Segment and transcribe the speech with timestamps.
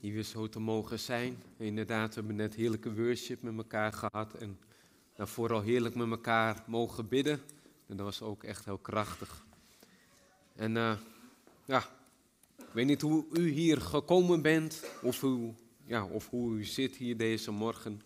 [0.00, 1.42] hier weer zo te mogen zijn.
[1.56, 4.58] Inderdaad, we hebben net heerlijke worship met elkaar gehad en
[5.16, 7.40] daarvoor al heerlijk met elkaar mogen bidden.
[7.86, 9.44] En dat was ook echt heel krachtig.
[10.56, 10.92] En uh,
[11.64, 11.84] ja,
[12.58, 16.96] ik weet niet hoe u hier gekomen bent of, u, ja, of hoe u zit
[16.96, 18.02] hier deze morgen.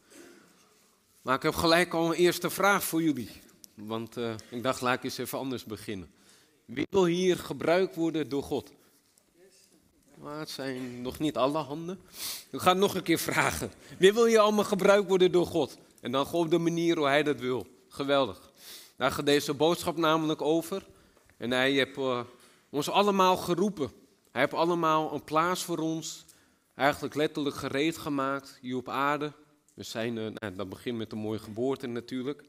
[1.23, 3.31] Maar ik heb gelijk al een eerste vraag voor jullie.
[3.75, 6.11] Want uh, ik dacht, laat ik eens even anders beginnen.
[6.65, 8.73] Wie wil hier gebruikt worden door God?
[10.25, 12.01] Maar het zijn nog niet alle handen.
[12.51, 13.73] Ik ga het nog een keer vragen.
[13.99, 15.79] Wie wil je allemaal gebruikt worden door God?
[16.01, 17.67] En dan op de manier hoe hij dat wil.
[17.89, 18.53] Geweldig.
[18.97, 20.87] Daar gaat deze boodschap namelijk over.
[21.37, 22.21] En hij heeft uh,
[22.71, 23.93] ons allemaal geroepen.
[24.33, 26.25] Hij heeft allemaal een plaats voor ons.
[26.75, 29.33] Eigenlijk letterlijk gereed gemaakt hier op aarde.
[29.75, 32.45] We zijn, uh, nou, dat begint met een mooie geboorte natuurlijk.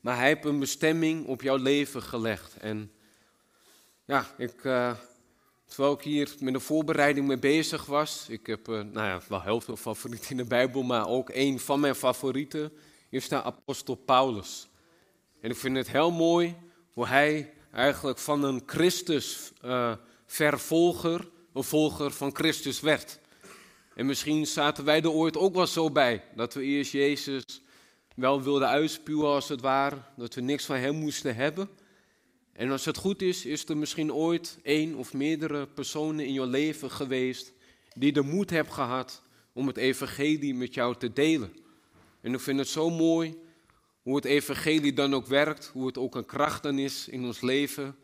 [0.00, 2.56] Maar hij heeft een bestemming op jouw leven gelegd.
[2.56, 2.92] En
[4.04, 4.64] ja, ik...
[4.64, 4.92] Uh,
[5.68, 8.26] Terwijl ik hier met de voorbereiding mee bezig was.
[8.28, 11.60] Ik heb uh, nou ja, wel heel veel favorieten in de Bijbel, maar ook een
[11.60, 12.72] van mijn favorieten
[13.10, 14.68] is de apostel Paulus.
[15.40, 16.56] En ik vind het heel mooi
[16.92, 19.92] hoe hij eigenlijk van een Christus uh,
[20.26, 23.20] vervolger, een volger van Christus werd.
[23.94, 27.44] En misschien zaten wij er ooit ook wel zo bij, dat we eerst Jezus
[28.14, 31.68] wel wilden uitspuwen als het ware, dat we niks van hem moesten hebben.
[32.58, 36.46] En als het goed is, is er misschien ooit één of meerdere personen in je
[36.46, 37.52] leven geweest
[37.94, 41.52] die de moed hebben gehad om het evangelie met jou te delen.
[42.20, 43.38] En ik vind het zo mooi
[44.02, 47.40] hoe het evangelie dan ook werkt, hoe het ook een kracht dan is in ons
[47.40, 47.96] leven,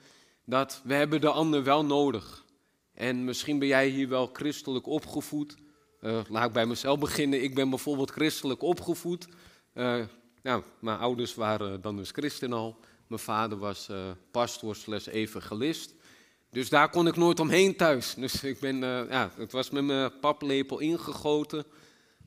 [0.45, 2.45] dat we hebben de ander wel nodig.
[2.93, 5.57] En misschien ben jij hier wel christelijk opgevoed.
[6.01, 7.43] Uh, laat ik bij mezelf beginnen.
[7.43, 9.29] Ik ben bijvoorbeeld christelijk opgevoed.
[9.75, 10.05] Uh,
[10.43, 12.79] nou, mijn ouders waren dan dus christen al.
[13.07, 13.97] Mijn vader was uh,
[14.31, 15.95] pastor slash evangelist.
[16.51, 18.15] Dus daar kon ik nooit omheen thuis.
[18.15, 21.65] Dus ik ben, uh, ja, het was met mijn paplepel ingegoten.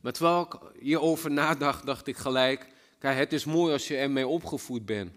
[0.02, 2.76] Maar terwijl ik hierover nadacht, dacht ik gelijk...
[3.00, 5.12] Kijk, het is mooi als je ermee opgevoed bent.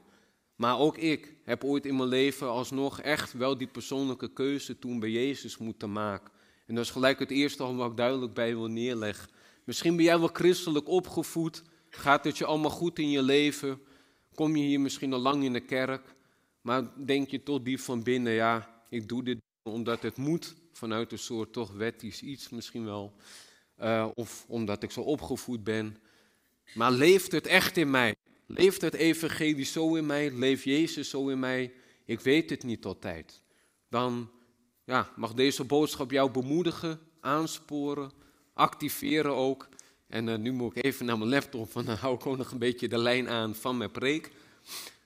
[0.56, 5.00] Maar ook ik heb ooit in mijn leven alsnog echt wel die persoonlijke keuze toen
[5.00, 6.30] bij Jezus moeten maken.
[6.66, 9.28] En dat is gelijk het eerste wat ik duidelijk bij wil neerleggen.
[9.64, 11.62] Misschien ben jij wel christelijk opgevoed.
[11.88, 13.80] Gaat het je allemaal goed in je leven?
[14.34, 16.14] Kom je hier misschien al lang in de kerk,
[16.60, 21.12] maar denk je toch diep van binnen, ja, ik doe dit omdat het moet, vanuit
[21.12, 23.14] een soort toch wettisch iets misschien wel,
[23.78, 25.96] uh, of omdat ik zo opgevoed ben.
[26.74, 28.14] Maar leeft het echt in mij?
[28.46, 30.30] Leeft het evangelie zo in mij?
[30.30, 31.72] Leeft Jezus zo in mij?
[32.04, 33.42] Ik weet het niet altijd.
[33.88, 34.30] Dan
[34.84, 38.12] ja, mag deze boodschap jou bemoedigen, aansporen,
[38.54, 39.68] activeren ook.
[40.10, 42.50] En uh, nu moet ik even naar mijn laptop, want dan hou ik ook nog
[42.50, 44.30] een beetje de lijn aan van mijn preek.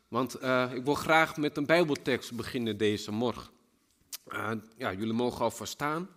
[0.09, 3.51] Want uh, ik wil graag met een Bijbeltekst beginnen deze morgen.
[4.29, 6.09] Uh, ja, jullie mogen alvast staan.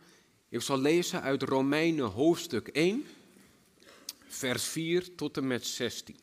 [0.49, 3.05] Ik zal lezen uit Romeinen hoofdstuk 1,
[4.27, 6.15] vers 4 tot en met 16.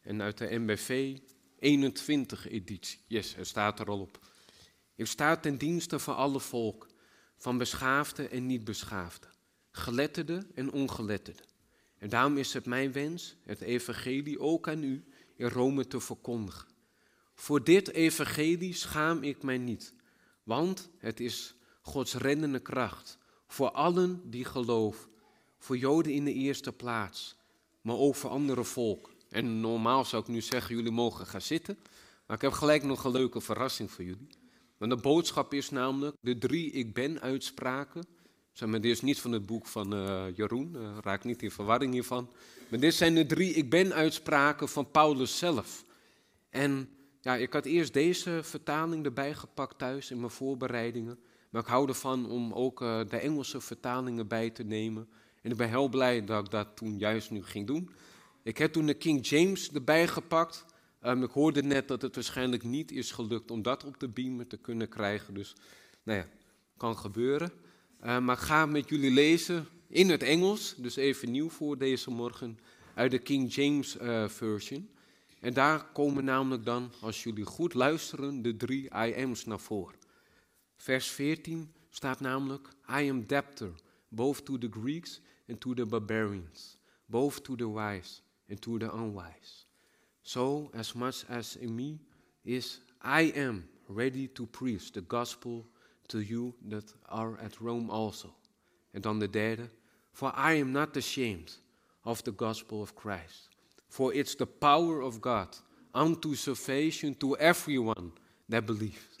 [0.00, 1.18] En uit de MBV
[1.58, 2.98] 21 editie.
[3.06, 4.18] Yes, het staat er al op.
[4.94, 6.86] Ik sta ten dienste van alle volk,
[7.36, 9.26] van beschaafde en niet beschaafde,
[9.70, 11.42] geletterde en ongeletterde.
[12.02, 15.04] En daarom is het mijn wens het evangelie ook aan u
[15.36, 16.68] in Rome te verkondigen.
[17.34, 19.94] Voor dit evangelie schaam ik mij niet,
[20.42, 25.10] want het is Gods reddende kracht voor allen die geloven,
[25.58, 27.36] voor Joden in de eerste plaats,
[27.80, 29.10] maar ook voor andere volk.
[29.28, 31.78] En normaal zou ik nu zeggen, jullie mogen gaan zitten,
[32.26, 34.28] maar ik heb gelijk nog een leuke verrassing voor jullie.
[34.78, 38.04] Want de boodschap is namelijk de drie ik ben uitspraken
[38.52, 41.50] Zeg maar, dit is niet van het boek van uh, Jeroen, uh, raak niet in
[41.50, 42.30] verwarring hiervan.
[42.68, 45.84] Maar dit zijn de drie ik ben uitspraken van Paulus zelf.
[46.50, 46.88] En
[47.20, 51.18] ja, ik had eerst deze vertaling erbij gepakt thuis in mijn voorbereidingen.
[51.50, 55.08] Maar ik hou ervan om ook uh, de Engelse vertalingen bij te nemen.
[55.42, 57.90] En ik ben heel blij dat ik dat toen juist nu ging doen.
[58.42, 60.64] Ik heb toen de King James erbij gepakt.
[61.02, 64.46] Um, ik hoorde net dat het waarschijnlijk niet is gelukt om dat op de beamer
[64.46, 65.34] te kunnen krijgen.
[65.34, 65.54] Dus
[66.02, 66.26] nou ja,
[66.76, 67.52] kan gebeuren.
[68.04, 72.58] Uh, maar ga met jullie lezen in het Engels, dus even nieuw voor deze morgen,
[72.94, 74.90] uit de King James uh, Version.
[75.40, 79.98] En daar komen namelijk dan, als jullie goed luisteren, de drie I am's naar voren.
[80.76, 83.72] Vers 14 staat namelijk, I am debtor,
[84.08, 88.92] both to the Greeks and to the barbarians, both to the wise and to the
[88.92, 89.66] unwise.
[90.20, 91.98] So, as much as in me
[92.42, 95.66] is, I am ready to preach the gospel
[96.12, 98.28] to you that are at Rome also.
[98.94, 99.68] And on the derde.
[100.12, 101.52] For I am not ashamed
[102.04, 103.48] of the gospel of Christ.
[103.88, 105.48] For it's the power of God
[105.94, 108.12] unto salvation to everyone
[108.48, 109.18] that believes.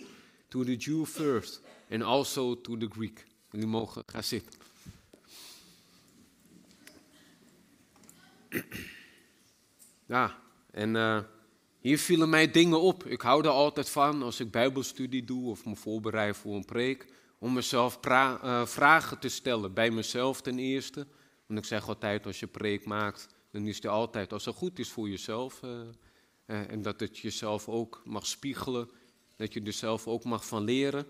[0.50, 1.60] To the Jew first
[1.90, 3.24] and also to the Greek.
[3.52, 4.60] Jullie mogen gaan zitten.
[10.06, 10.38] Ja,
[10.70, 11.18] en uh,
[11.82, 13.06] hier vielen mij dingen op.
[13.06, 17.06] Ik hou er altijd van als ik bijbelstudie doe of me voorbereid voor een preek.
[17.38, 19.74] Om mezelf uh, vragen te stellen.
[19.74, 21.06] Bij mezelf ten eerste.
[21.46, 24.78] Want ik zeg altijd, als je preek maakt, dan is het altijd als het goed
[24.78, 25.60] is voor jezelf.
[25.62, 25.80] Uh,
[26.46, 28.90] en dat het jezelf ook mag spiegelen.
[29.36, 31.06] Dat je er zelf ook mag van leren.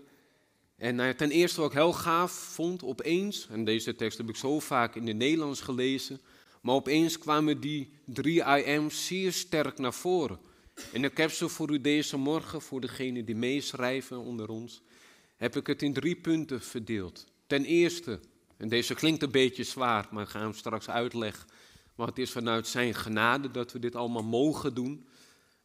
[0.75, 4.59] En ten eerste wat ik heel gaaf vond, opeens, en deze tekst heb ik zo
[4.59, 6.21] vaak in het Nederlands gelezen,
[6.61, 10.39] maar opeens kwamen die drie IM's zeer sterk naar voren.
[10.93, 14.81] En ik heb ze voor u deze morgen, voor degenen die meeschrijven onder ons,
[15.37, 17.25] heb ik het in drie punten verdeeld.
[17.47, 18.19] Ten eerste,
[18.57, 21.49] en deze klinkt een beetje zwaar, maar ik ga hem straks uitleggen.
[21.95, 25.07] Maar het is vanuit zijn genade dat we dit allemaal mogen doen.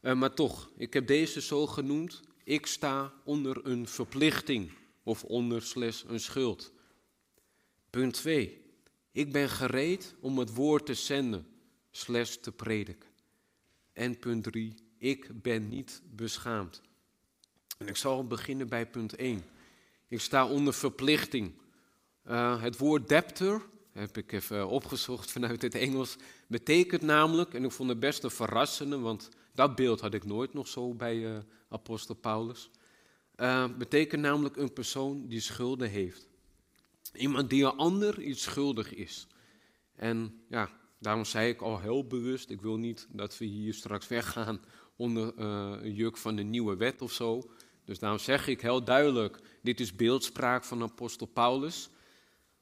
[0.01, 2.21] Uh, maar toch, ik heb deze zo genoemd.
[2.43, 4.71] Ik sta onder een verplichting
[5.03, 6.73] of onder slechts een schuld.
[7.89, 8.61] Punt 2.
[9.11, 11.47] Ik ben gereed om het woord te zenden,
[11.91, 13.09] slechts te prediken.
[13.93, 14.88] En punt 3.
[14.99, 16.81] Ik ben niet beschaamd.
[17.77, 19.43] En ik zal beginnen bij punt 1.
[20.07, 21.53] Ik sta onder verplichting.
[22.27, 26.15] Uh, het woord debtor, heb ik even opgezocht vanuit het Engels,
[26.47, 30.53] betekent namelijk, en ik vond het best een verrassende, want dat beeld had ik nooit
[30.53, 31.37] nog zo bij uh,
[31.69, 32.69] apostel Paulus.
[33.35, 36.27] Uh, betekent namelijk een persoon die schulden heeft.
[37.13, 39.27] Iemand die een ander iets schuldig is.
[39.95, 40.69] En ja,
[40.99, 44.59] daarom zei ik al heel bewust, ik wil niet dat we hier straks weggaan
[44.99, 47.49] onder uh, een juk van de nieuwe wet of zo.
[47.85, 51.89] Dus daarom zeg ik heel duidelijk, dit is beeldspraak van apostel Paulus.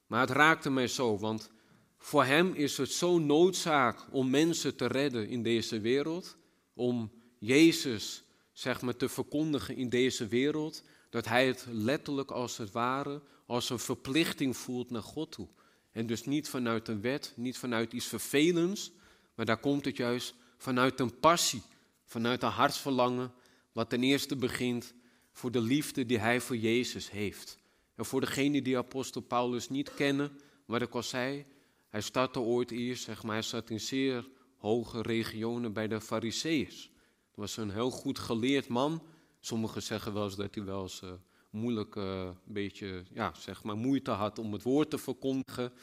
[0.07, 1.51] Maar het raakte mij zo, want
[1.97, 6.37] voor hem is het zo noodzaak om mensen te redden in deze wereld,
[6.73, 8.23] om Jezus
[8.53, 13.69] zeg maar, te verkondigen in deze wereld, dat hij het letterlijk als het ware als
[13.69, 15.47] een verplichting voelt naar God toe.
[15.91, 18.91] En dus niet vanuit een wet, niet vanuit iets vervelends,
[19.35, 21.61] maar daar komt het juist vanuit een passie,
[22.07, 23.33] vanuit een hartsverlangen,
[23.71, 24.93] wat ten eerste begint
[25.31, 27.57] voor de liefde die hij voor Jezus heeft.
[27.95, 31.45] En voor degenen die apostel Paulus niet kennen, wat ik al zei,
[31.89, 36.91] hij startte ooit eerst, zeg maar, hij zat in zeer hoge regionen bij de Fariseeërs
[37.37, 39.01] was een heel goed geleerd man.
[39.39, 41.09] Sommigen zeggen wel eens dat hij wel eens uh,
[41.49, 45.73] moeilijk, uh, beetje, ja, zeg maar, moeite had om het woord te verkondigen.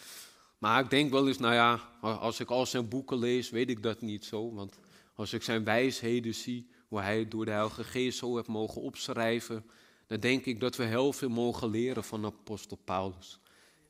[0.58, 3.82] Maar ik denk wel eens, nou ja, als ik al zijn boeken lees, weet ik
[3.82, 4.54] dat niet zo.
[4.54, 4.78] Want
[5.14, 9.64] als ik zijn wijsheden zie, hoe hij door de Heilige Geest zo heeft mogen opschrijven,
[10.06, 13.40] dan denk ik dat we heel veel mogen leren van apostel Paulus.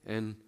[0.03, 0.43] En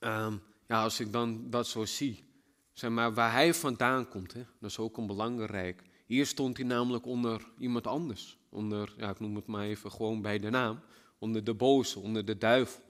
[0.00, 2.24] um, ja, als ik dan dat zo zie,
[2.72, 5.82] Zeg maar, waar hij vandaan komt, hè, dat is ook een belangrijk.
[6.06, 8.38] Hier stond hij namelijk onder iemand anders.
[8.48, 10.80] Onder, ja, ik noem het maar even gewoon bij de naam.
[11.18, 12.82] Onder de boze, onder de duivel.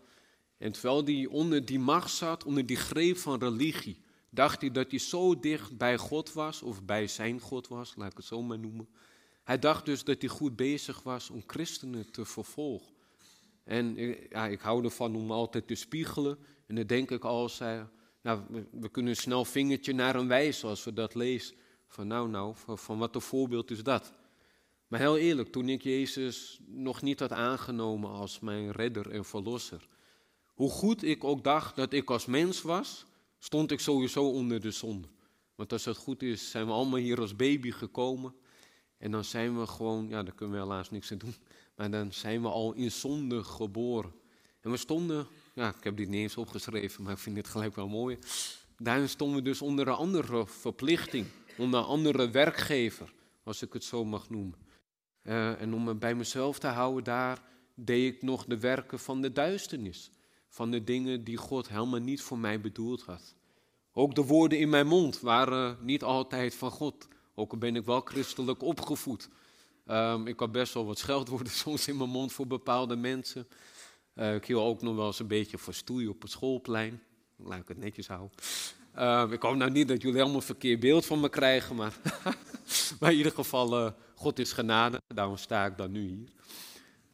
[0.59, 4.01] En terwijl hij onder die macht zat, onder die greep van religie,
[4.35, 8.11] dacht hij dat hij zo dicht bij God was, of bij zijn God was, laat
[8.11, 8.89] ik het zo maar noemen.
[9.43, 12.93] Hij dacht dus dat hij goed bezig was om christenen te vervolgen.
[13.65, 13.97] En
[14.31, 16.39] ja, ik hou ervan om altijd te spiegelen.
[16.67, 17.87] En dan denk ik als hij
[18.23, 21.57] nou, we, kunnen een snel vingertje naar hem wijzen als we dat lezen.
[21.87, 24.13] Van nou, nou, van, wat een voorbeeld is dat?
[24.87, 29.89] Maar heel eerlijk, toen ik Jezus nog niet had aangenomen als mijn redder en verlosser,
[30.55, 33.05] hoe goed ik ook dacht dat ik als mens was,
[33.45, 35.09] stond ik sowieso onder de zonde.
[35.55, 38.35] Want als het goed is, zijn we allemaal hier als baby gekomen.
[38.99, 41.35] En dan zijn we gewoon, ja, daar kunnen we helaas niks aan doen.
[41.77, 44.13] Maar dan zijn we al in zonde geboren.
[44.61, 47.75] En we stonden ja, ik heb dit niet eens opgeschreven, maar ik vind dit gelijk
[47.75, 48.19] wel mooi.
[48.79, 51.27] Daarin stonden we dus onder een andere verplichting,
[51.59, 54.59] onder een andere werkgever, als ik het zo mag noemen.
[55.23, 57.43] Uh, en om me bij mezelf te houden, daar
[57.75, 60.11] deed ik nog de werken van de duisternis.
[60.53, 63.35] Van de dingen die God helemaal niet voor mij bedoeld had.
[63.93, 67.09] Ook de woorden in mijn mond waren niet altijd van God.
[67.35, 69.29] Ook al ben ik wel christelijk opgevoed.
[69.87, 73.49] Um, ik had best wel wat scheldwoorden soms in mijn mond voor bepaalde mensen.
[74.15, 77.03] Uh, ik hield ook nog wel eens een beetje voor stoei op het schoolplein.
[77.37, 78.31] Laat ik het netjes houden.
[78.99, 81.97] Uh, ik hoop nou niet dat jullie helemaal een verkeerd beeld van me krijgen, maar,
[83.01, 86.29] maar in ieder geval, uh, God is genade, daarom sta ik dan nu hier.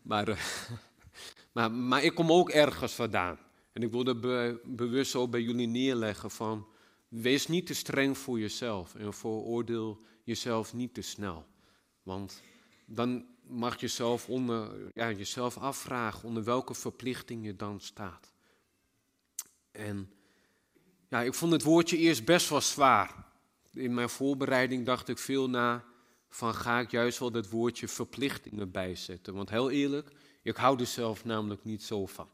[0.02, 0.26] Maar,
[1.66, 3.38] maar, ik kom ook ergens vandaan.
[3.72, 6.66] En ik wilde be bewust zo bij jullie neerleggen van,
[7.08, 11.46] wees niet te streng voor jezelf en veroordeel jezelf niet te snel.
[12.02, 12.42] Want
[12.86, 18.32] dan mag je zelf onder, ja, jezelf afvragen onder welke verplichting je dan staat.
[19.70, 20.10] En
[21.08, 23.26] ja, ik vond het woordje eerst best wel zwaar.
[23.72, 25.84] In mijn voorbereiding dacht ik veel na
[26.28, 29.34] van ga ik juist wel dat woordje verplichtingen bijzetten.
[29.34, 30.10] Want heel eerlijk,
[30.42, 32.28] ik hou er zelf namelijk niet zo van.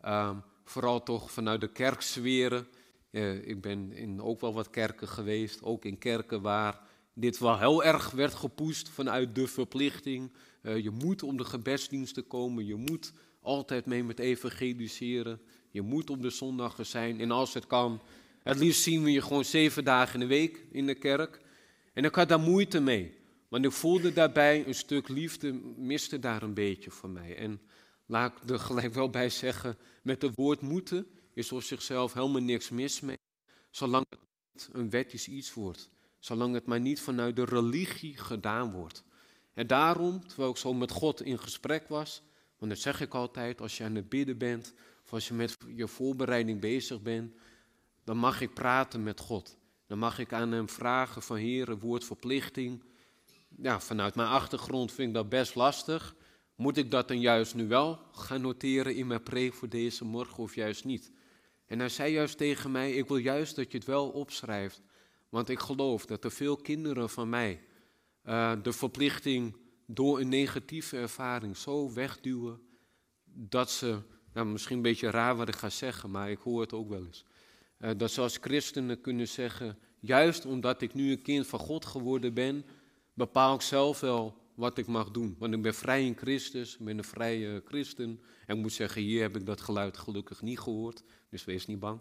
[0.00, 2.68] Ehm, vooral toch vanuit de kerksferen.
[3.10, 6.80] Uh, ik ben in ook wel wat kerken geweest, ook in kerken waar
[7.14, 10.32] dit wel heel erg werd gepoest vanuit de verplichting.
[10.62, 15.40] Uh, je moet om de gebedsdiensten komen, je moet altijd mee met evangeliseren,
[15.70, 17.20] je moet op de zondagen zijn.
[17.20, 18.02] En als het kan,
[18.42, 21.40] het liefst zien we je gewoon zeven dagen in de week in de kerk.
[21.92, 23.17] En ik had daar moeite mee,
[23.48, 27.36] want ik voelde daarbij een stuk liefde, miste daar een beetje voor mij.
[27.36, 27.60] En
[28.06, 32.42] laat ik er gelijk wel bij zeggen, met het woord moeten is op zichzelf helemaal
[32.42, 33.18] niks mis mee,
[33.70, 34.06] zolang
[34.52, 35.90] het een wettisch iets wordt.
[36.18, 39.04] Zolang het maar niet vanuit de religie gedaan wordt.
[39.54, 42.22] En daarom, terwijl ik zo met God in gesprek was,
[42.58, 44.74] want dat zeg ik altijd, als je aan het bidden bent,
[45.04, 47.34] of als je met je voorbereiding bezig bent,
[48.04, 49.58] dan mag ik praten met God.
[49.86, 52.82] Dan mag ik aan hem vragen van Heer, woordverplichting.
[53.56, 56.14] Ja, vanuit mijn achtergrond vind ik dat best lastig.
[56.54, 60.42] Moet ik dat dan juist nu wel gaan noteren in mijn preek voor deze morgen
[60.42, 61.12] of juist niet?
[61.66, 64.82] En hij zei juist tegen mij, ik wil juist dat je het wel opschrijft.
[65.28, 67.60] Want ik geloof dat er veel kinderen van mij
[68.24, 72.60] uh, de verplichting door een negatieve ervaring zo wegduwen
[73.24, 73.98] dat ze,
[74.32, 77.04] nou misschien een beetje raar wat ik ga zeggen, maar ik hoor het ook wel
[77.04, 77.24] eens.
[77.78, 81.84] Uh, dat ze als christenen kunnen zeggen, juist omdat ik nu een kind van God
[81.84, 82.64] geworden ben,
[83.18, 85.36] bepaal ik zelf wel wat ik mag doen.
[85.38, 88.20] Want ik ben vrij in Christus, ik ben een vrije christen.
[88.46, 91.78] En ik moet zeggen, hier heb ik dat geluid gelukkig niet gehoord, dus wees niet
[91.78, 92.00] bang.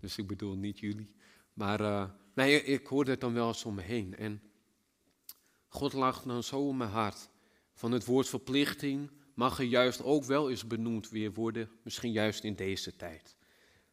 [0.00, 1.14] Dus ik bedoel niet jullie.
[1.52, 4.16] Maar uh, nee, ik hoorde het dan wel eens om me heen.
[4.16, 4.42] En
[5.68, 7.28] God lag dan zo in mijn hart.
[7.74, 12.44] Van het woord verplichting mag er juist ook wel eens benoemd weer worden, misschien juist
[12.44, 13.36] in deze tijd.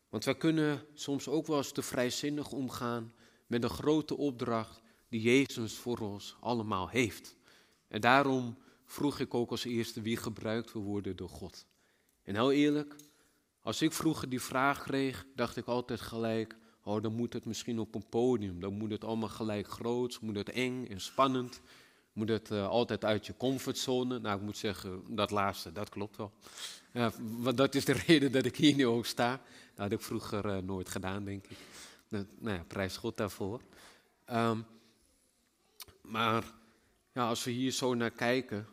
[0.10, 3.13] Want wij kunnen soms ook wel eens te vrijzinnig omgaan
[3.48, 7.35] met de grote opdracht die Jezus voor ons allemaal heeft.
[7.87, 11.65] En daarom vroeg ik ook als eerste wie gebruikt wil worden door God.
[12.23, 12.95] En heel eerlijk,
[13.61, 17.79] als ik vroeger die vraag kreeg, dacht ik altijd gelijk, oh dan moet het misschien
[17.79, 21.61] op een podium, dan moet het allemaal gelijk groot, moet het eng en spannend,
[22.13, 24.19] moet het uh, altijd uit je comfortzone.
[24.19, 26.31] Nou, ik moet zeggen, dat laatste, dat klopt wel.
[26.93, 29.29] Ja, want dat is de reden dat ik hier nu ook sta.
[29.29, 31.57] Dat had ik vroeger uh, nooit gedaan, denk ik.
[32.07, 33.61] Nou, nou ja, prijs God daarvoor.
[34.31, 34.65] Um,
[36.07, 36.53] maar
[37.13, 38.67] ja, als we hier zo naar kijken,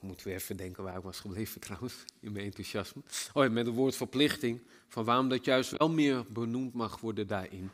[0.00, 3.02] moeten we even denken waar ik was gebleven trouwens, in mijn enthousiasme.
[3.32, 7.70] Oh met het woord verplichting, van waarom dat juist wel meer benoemd mag worden daarin.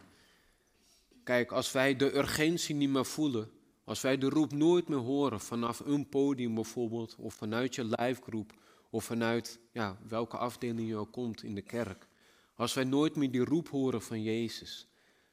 [1.24, 3.50] Kijk, als wij de urgentie niet meer voelen,
[3.84, 8.52] als wij de roep nooit meer horen vanaf een podium bijvoorbeeld, of vanuit je livegroep,
[8.90, 12.08] of vanuit ja, welke afdeling je ook komt in de kerk.
[12.54, 14.88] Als wij nooit meer die roep horen van Jezus,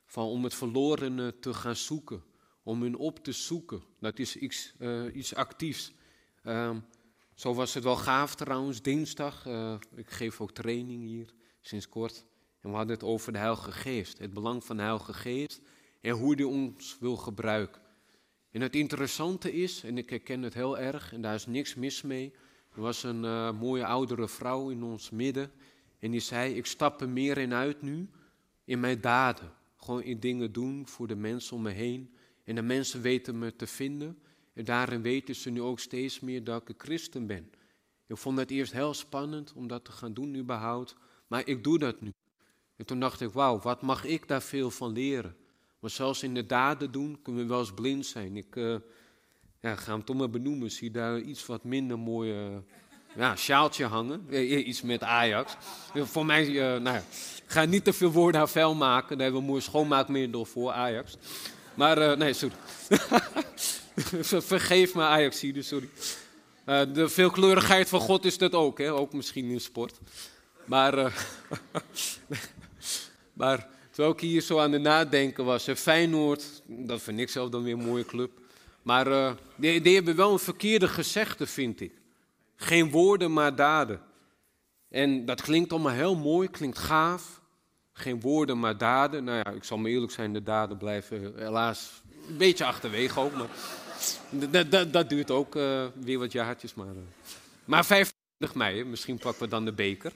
[0.06, 2.24] van om het verlorene te gaan zoeken,
[2.66, 3.84] om hun op te zoeken.
[4.00, 5.92] Dat is iets, uh, iets actiefs.
[6.44, 6.86] Um,
[7.34, 9.46] zo was het wel gaaf trouwens, dinsdag.
[9.46, 12.26] Uh, ik geef ook training hier sinds kort.
[12.62, 14.18] En we hadden het over de Heilige Geest.
[14.18, 15.62] Het belang van de Heilige Geest
[16.02, 17.82] en hoe die ons wil gebruiken.
[18.52, 22.02] En het interessante is, en ik herken het heel erg, en daar is niks mis
[22.02, 22.34] mee.
[22.76, 25.52] Er was een uh, mooie oudere vrouw in ons midden.
[26.00, 28.10] En die zei: Ik stap er meer in uit nu,
[28.64, 29.52] in mijn daden.
[29.78, 32.15] Gewoon in dingen doen voor de mensen om me heen.
[32.46, 34.18] En de mensen weten me te vinden.
[34.54, 37.52] En daarin weten ze nu ook steeds meer dat ik een christen ben.
[38.08, 40.96] Ik vond het eerst heel spannend om dat te gaan doen überhaupt.
[41.28, 42.14] Maar ik doe dat nu.
[42.76, 45.36] En toen dacht ik, wauw, wat mag ik daar veel van leren?
[45.80, 48.38] Maar zelfs in de daden doen kunnen we wel eens blind zijn.
[48.38, 48.76] Ik uh,
[49.60, 50.72] ja, ga hem toch maar benoemen.
[50.72, 52.58] Zie daar iets wat minder mooi uh,
[53.16, 54.26] ja, sjaaltje hangen.
[54.70, 55.56] Iets met Ajax.
[55.94, 57.02] Voor mij, uh, nou
[57.46, 59.18] ga niet te veel woorden aan vuil maken.
[59.18, 61.18] Daar hebben we een mooi schoonmaakmiddel voor Ajax.
[61.76, 62.56] Maar uh, nee, sorry.
[64.42, 65.90] Vergeef me Ajaxide, sorry.
[66.66, 68.94] Uh, de veelkleurigheid van God is dat ook, hè?
[68.94, 70.00] ook misschien in sport.
[70.66, 71.16] Maar, uh,
[73.34, 77.64] maar terwijl ik hier zo aan het nadenken was, Feyenoord, dat vind ik zelf dan
[77.64, 78.32] weer een mooie club.
[78.82, 81.94] Maar die, die, hebben wel een verkeerde gezegde, vind ik.
[82.56, 84.02] Geen woorden, maar daden.
[84.90, 87.42] En dat klinkt allemaal heel mooi, klinkt gaaf.
[87.98, 89.24] Geen woorden, maar daden.
[89.24, 93.34] Nou ja, ik zal me eerlijk zijn, de daden blijven helaas een beetje achterwege ook.
[93.34, 93.48] Maar
[94.30, 96.74] dat, dat, dat duurt ook uh, weer wat jaartjes.
[96.74, 97.02] Maar, uh.
[97.66, 100.12] maar 25 mei, misschien pakken we dan de beker.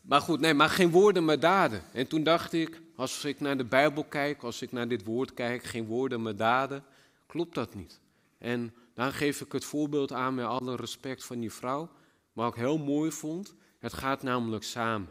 [0.00, 1.82] maar goed, nee, maar geen woorden, maar daden.
[1.92, 5.34] En toen dacht ik, als ik naar de Bijbel kijk, als ik naar dit woord
[5.34, 6.84] kijk, geen woorden, maar daden,
[7.26, 8.00] klopt dat niet.
[8.38, 11.90] En dan geef ik het voorbeeld aan met alle respect van die vrouw.
[12.32, 15.08] Wat ik heel mooi vond, het gaat namelijk samen.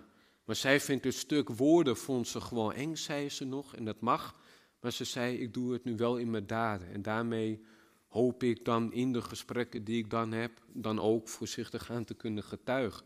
[0.51, 3.99] Maar zij vindt het stuk woorden, vond ze gewoon eng, zei ze nog, en dat
[3.99, 4.35] mag.
[4.81, 6.93] Maar ze zei, ik doe het nu wel in mijn daden.
[6.93, 7.61] En daarmee
[8.07, 12.13] hoop ik dan in de gesprekken die ik dan heb, dan ook voorzichtig aan te
[12.13, 13.05] kunnen getuigen.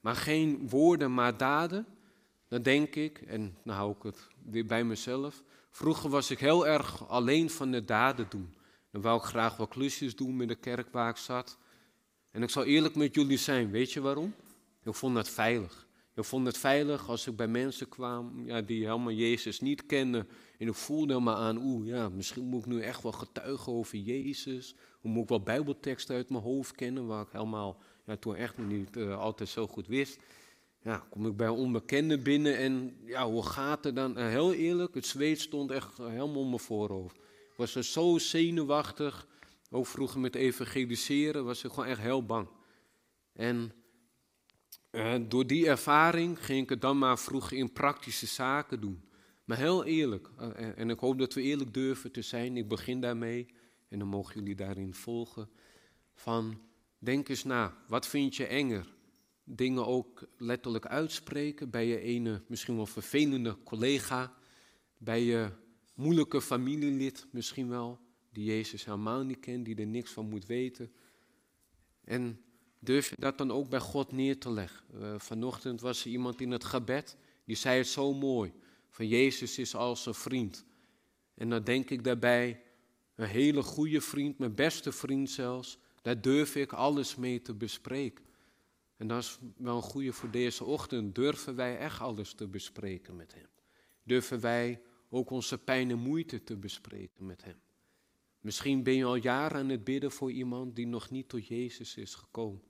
[0.00, 1.86] Maar geen woorden, maar daden.
[2.48, 5.42] Dan denk ik, en dan hou ik het weer bij mezelf.
[5.70, 8.54] Vroeger was ik heel erg alleen van de daden doen.
[8.90, 11.58] Dan wou ik graag wat klusjes doen met de kerk waar ik zat.
[12.30, 14.34] En ik zal eerlijk met jullie zijn, weet je waarom?
[14.82, 15.88] Ik vond het veilig.
[16.20, 20.28] Ik vond het veilig als ik bij mensen kwam ja, die helemaal Jezus niet kenden.
[20.58, 23.98] En ik voelde me aan, oeh, ja, misschien moet ik nu echt wel getuigen over
[23.98, 24.74] Jezus.
[25.00, 28.58] Hoe moet ik wel bijbelteksten uit mijn hoofd kennen, waar ik helemaal ja, toen echt
[28.58, 30.18] niet uh, altijd zo goed wist.
[30.82, 34.18] Ja, kom ik bij een onbekende binnen en ja, hoe gaat het dan?
[34.18, 37.16] Uh, heel eerlijk, het zweet stond echt helemaal om mijn voorhoofd.
[37.56, 39.26] Was er zo zenuwachtig,
[39.70, 42.48] ook vroeger met evangeliseren, was ik gewoon echt heel bang.
[43.32, 43.72] En
[45.28, 49.02] door die ervaring ging ik het dan maar vroeger in praktische zaken doen.
[49.44, 53.00] Maar heel eerlijk, uh, en ik hoop dat we eerlijk durven te zijn, ik begin
[53.00, 53.46] daarmee
[53.88, 55.50] en dan mogen jullie daarin volgen.
[56.14, 56.60] Van
[56.98, 58.94] denk eens na, wat vind je enger?
[59.44, 64.34] Dingen ook letterlijk uitspreken bij je ene misschien wel vervelende collega,
[64.98, 65.50] bij je
[65.94, 68.00] moeilijke familielid misschien wel,
[68.32, 70.92] die Jezus helemaal niet kent, die er niks van moet weten.
[72.04, 72.40] En
[72.80, 74.84] durf je dat dan ook bij God neer te leggen.
[74.94, 78.52] Uh, vanochtend was er iemand in het gebed, die zei het zo mooi.
[78.90, 80.64] Van Jezus is als een vriend.
[81.34, 82.62] En dan denk ik daarbij,
[83.14, 88.24] een hele goede vriend, mijn beste vriend zelfs, daar durf ik alles mee te bespreken.
[88.96, 91.14] En dat is wel een goede voor deze ochtend.
[91.14, 93.48] Durven wij echt alles te bespreken met Hem?
[94.02, 97.60] Durven wij ook onze pijn en moeite te bespreken met Hem?
[98.40, 101.96] Misschien ben je al jaren aan het bidden voor iemand die nog niet tot Jezus
[101.96, 102.62] is gekomen.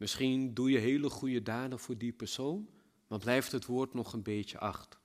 [0.00, 2.68] Misschien doe je hele goede daden voor die persoon,
[3.06, 5.00] maar blijft het woord nog een beetje achter.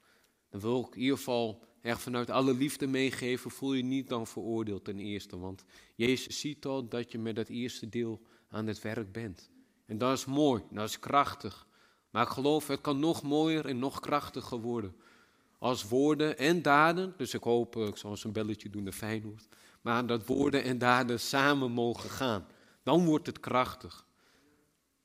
[0.49, 4.27] Dan wil ik in ieder geval echt vanuit alle liefde meegeven, voel je niet dan
[4.27, 5.37] veroordeeld ten eerste.
[5.37, 5.63] Want
[5.95, 9.49] Jezus ziet al dat je met dat eerste deel aan het werk bent.
[9.85, 11.67] En dat is mooi, dat is krachtig.
[12.09, 14.95] Maar ik geloof, het kan nog mooier en nog krachtiger worden.
[15.59, 19.47] Als woorden en daden, dus ik hoop, ik zal eens een belletje doen naar Feyenoord.
[19.81, 22.47] Maar dat woorden en daden samen mogen gaan.
[22.83, 24.04] Dan wordt het krachtig.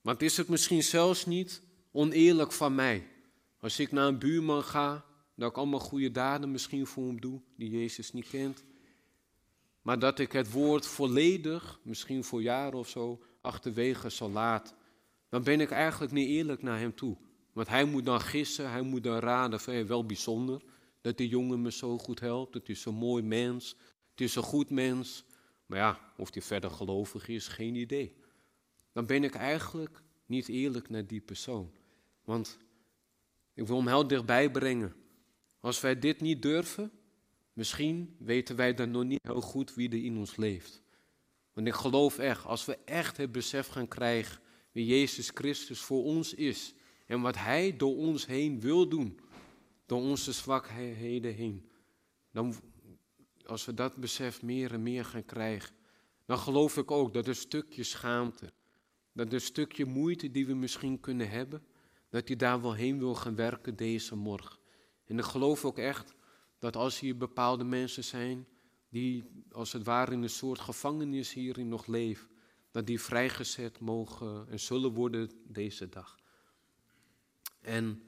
[0.01, 3.09] Want is het misschien zelfs niet oneerlijk van mij.
[3.61, 7.41] Als ik naar een buurman ga, dat ik allemaal goede daden misschien voor hem doe,
[7.57, 8.65] die Jezus niet kent.
[9.83, 14.77] Maar dat ik het woord volledig, misschien voor jaren of zo, achterwege zal laten.
[15.29, 17.17] Dan ben ik eigenlijk niet eerlijk naar hem toe.
[17.53, 20.63] Want hij moet dan gissen, hij moet dan raden van, wel bijzonder
[21.01, 22.55] dat die jongen me zo goed helpt.
[22.55, 23.77] Het is zo'n mooi mens,
[24.11, 25.25] het is een goed mens.
[25.67, 28.20] Maar ja, of hij verder gelovig is, geen idee
[28.93, 31.73] dan ben ik eigenlijk niet eerlijk naar die persoon.
[32.25, 32.59] Want
[33.55, 34.95] ik wil hem heel dichtbij brengen.
[35.61, 36.91] Als wij dit niet durven,
[37.53, 40.83] misschien weten wij dan nog niet heel goed wie er in ons leeft.
[41.53, 44.41] Want ik geloof echt, als we echt het besef gaan krijgen
[44.73, 46.75] wie Jezus Christus voor ons is
[47.07, 49.21] en wat Hij door ons heen wil doen,
[49.87, 51.71] door onze zwakheden heen,
[52.33, 52.55] dan
[53.45, 55.75] als we dat besef meer en meer gaan krijgen,
[56.27, 58.53] dan geloof ik ook dat een stukje schaamte,
[59.13, 61.63] dat een stukje moeite die we misschien kunnen hebben,
[62.09, 64.59] dat hij daar wel heen wil gaan werken deze morgen.
[65.05, 66.15] En ik geloof ook echt
[66.59, 68.47] dat als hier bepaalde mensen zijn
[68.89, 72.29] die als het ware in een soort gevangenis hierin nog leven,
[72.71, 76.19] dat die vrijgezet mogen en zullen worden deze dag.
[77.61, 78.03] En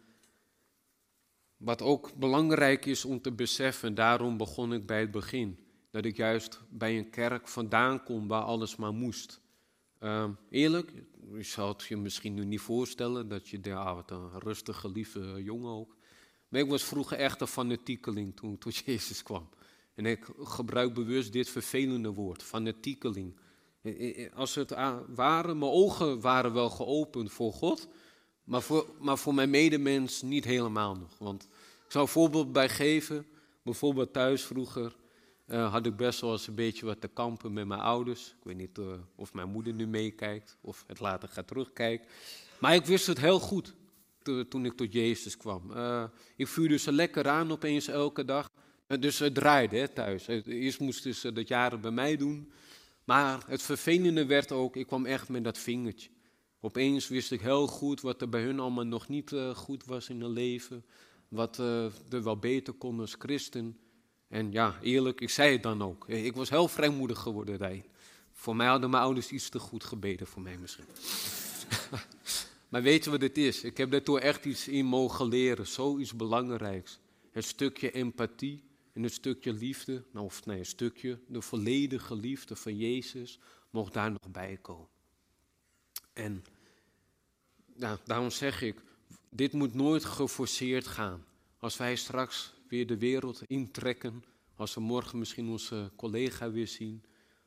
[1.56, 6.16] wat ook belangrijk is om te beseffen, daarom begon ik bij het begin, dat ik
[6.16, 9.40] juist bij een kerk vandaan kom waar alles maar moest.
[10.02, 10.92] Uh, eerlijk,
[11.32, 14.88] je zou het je misschien nu niet voorstellen dat je daar ah, wat een rustige,
[14.88, 15.96] lieve jongen ook.
[16.48, 19.48] Maar ik was vroeger echt een fanatiekeling toen tot Jezus kwam.
[19.94, 23.36] En ik gebruik bewust dit vervelende woord, fanatiekeling.
[24.34, 24.70] Als het
[25.14, 27.88] ware, mijn ogen waren wel geopend voor God,
[28.44, 31.18] maar voor, maar voor mijn medemens niet helemaal nog.
[31.18, 31.42] Want
[31.84, 33.26] ik zou een voorbeeld bij geven.
[33.62, 34.96] Bijvoorbeeld thuis vroeger
[35.46, 38.28] uh, had ik best wel eens een beetje wat te kampen met mijn ouders.
[38.28, 42.08] Ik weet niet uh, of mijn moeder nu meekijkt of het later gaat terugkijken.
[42.58, 43.74] Maar ik wist het heel goed
[44.48, 45.70] toen ik tot Jezus kwam.
[45.70, 46.04] Uh,
[46.36, 48.50] ik vuurde ze lekker aan opeens elke dag.
[48.86, 50.26] dus het draaide hè, thuis.
[50.26, 52.52] Eerst moesten ze dat jaren bij mij doen.
[53.04, 56.10] Maar het vervelende werd ook, ik kwam echt met dat vingertje.
[56.60, 60.08] Opeens wist ik heel goed wat er bij hun allemaal nog niet eh, goed was
[60.08, 60.84] in hun leven.
[61.28, 63.78] Wat er wel beter kon als christen.
[64.32, 66.08] En ja, eerlijk, ik zei het dan ook.
[66.08, 67.84] Ik was heel vrijmoedig geworden daarin.
[68.32, 70.84] Voor mij hadden mijn ouders iets te goed gebeden, voor mij misschien.
[72.70, 73.64] maar weet je wat het is?
[73.64, 76.98] Ik heb daartoe echt iets in mogen leren, zoiets belangrijks.
[77.30, 82.56] Het stukje empathie en het stukje liefde, nou, of nee, een stukje, de volledige liefde
[82.56, 83.38] van Jezus,
[83.70, 84.88] mocht daar nog bij komen.
[86.12, 86.44] En
[87.74, 88.82] nou, daarom zeg ik,
[89.30, 91.24] dit moet nooit geforceerd gaan.
[91.58, 97.04] Als wij straks weer de wereld intrekken, als we morgen misschien onze collega weer zien,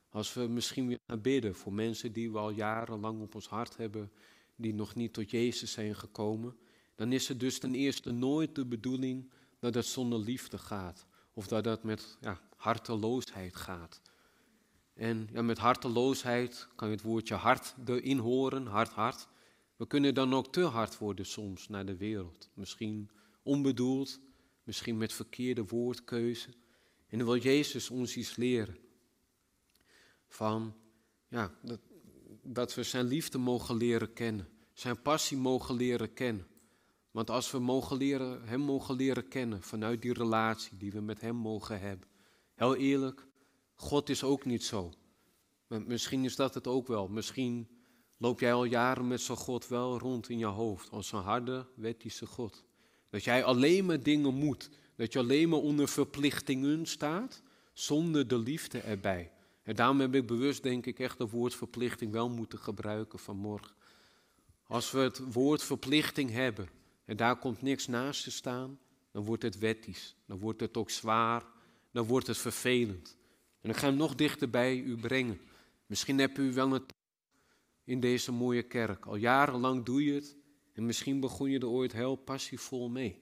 [0.10, 3.78] als we misschien weer gaan bidden voor mensen die we al jarenlang op ons hart
[3.78, 4.12] hebben,
[4.56, 6.58] die nog niet tot Jezus zijn gekomen,
[6.96, 11.06] dan is het dus ten eerste nooit de bedoeling dat het zonder liefde gaat.
[11.34, 14.02] Of dat het met ja, harteloosheid gaat.
[14.94, 19.28] En ja, met harteloosheid kan je het woordje hart erin horen, hart, hart.
[19.76, 22.50] We kunnen dan ook te hard worden soms naar de wereld.
[22.54, 23.10] Misschien
[23.44, 24.20] onbedoeld,
[24.66, 26.50] misschien met verkeerde woordkeuze.
[27.08, 28.78] En dan wil Jezus ons iets leren.
[30.28, 30.76] Van,
[31.28, 31.80] ja, dat,
[32.44, 34.50] dat we zijn liefde mogen leren kennen.
[34.74, 36.48] Zijn passie mogen leren kennen.
[37.12, 41.22] Want als we mogen leren, Hem mogen leren kennen vanuit die relatie die we met
[41.22, 42.08] Hem mogen hebben.
[42.56, 43.28] Heel eerlijk,
[43.76, 44.94] God is ook niet zo.
[45.68, 47.08] misschien is dat het ook wel.
[47.08, 47.70] Misschien
[48.18, 50.90] loop jij al jaren met zo'n God wel rond in je hoofd.
[50.90, 52.64] Als een harde, wettische God.
[53.10, 54.70] Dat jij alleen maar dingen moet.
[54.96, 57.42] Dat je alleen maar onder verplichtingen staat,
[57.74, 59.32] zonder de liefde erbij.
[59.64, 63.76] En daarom heb ik bewust, denk ik, echt het woord verplichting wel moeten gebruiken vanmorgen.
[64.68, 66.70] Als we het woord verplichting hebben
[67.06, 68.80] en daar komt niks naast te staan,
[69.12, 70.16] dan wordt het wettisch.
[70.26, 71.46] Dan wordt het ook zwaar,
[71.92, 73.18] dan wordt het vervelend.
[73.62, 75.40] En ik ga hem nog dichter bij u brengen.
[75.86, 76.86] Misschien hebt u wel een
[77.84, 79.06] in deze mooie kerk.
[79.06, 80.36] Al jarenlang doe je het
[80.76, 83.20] en misschien begon je er ooit heel passievol mee.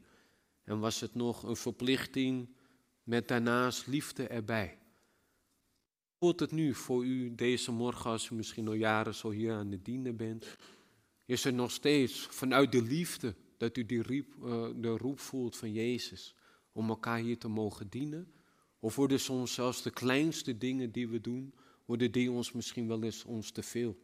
[0.63, 2.49] En was het nog een verplichting
[3.03, 4.77] met daarnaast liefde erbij.
[6.19, 9.71] Voelt het nu voor u deze morgen, als u misschien al jaren zo hier aan
[9.71, 10.57] het dienen bent?
[11.25, 15.57] Is er nog steeds vanuit de liefde dat u die riep, uh, de roep voelt
[15.57, 16.35] van Jezus
[16.71, 18.33] om elkaar hier te mogen dienen?
[18.79, 21.53] Of worden soms zelfs de kleinste dingen die we doen,
[21.85, 23.97] worden die ons misschien wel eens ons te veel?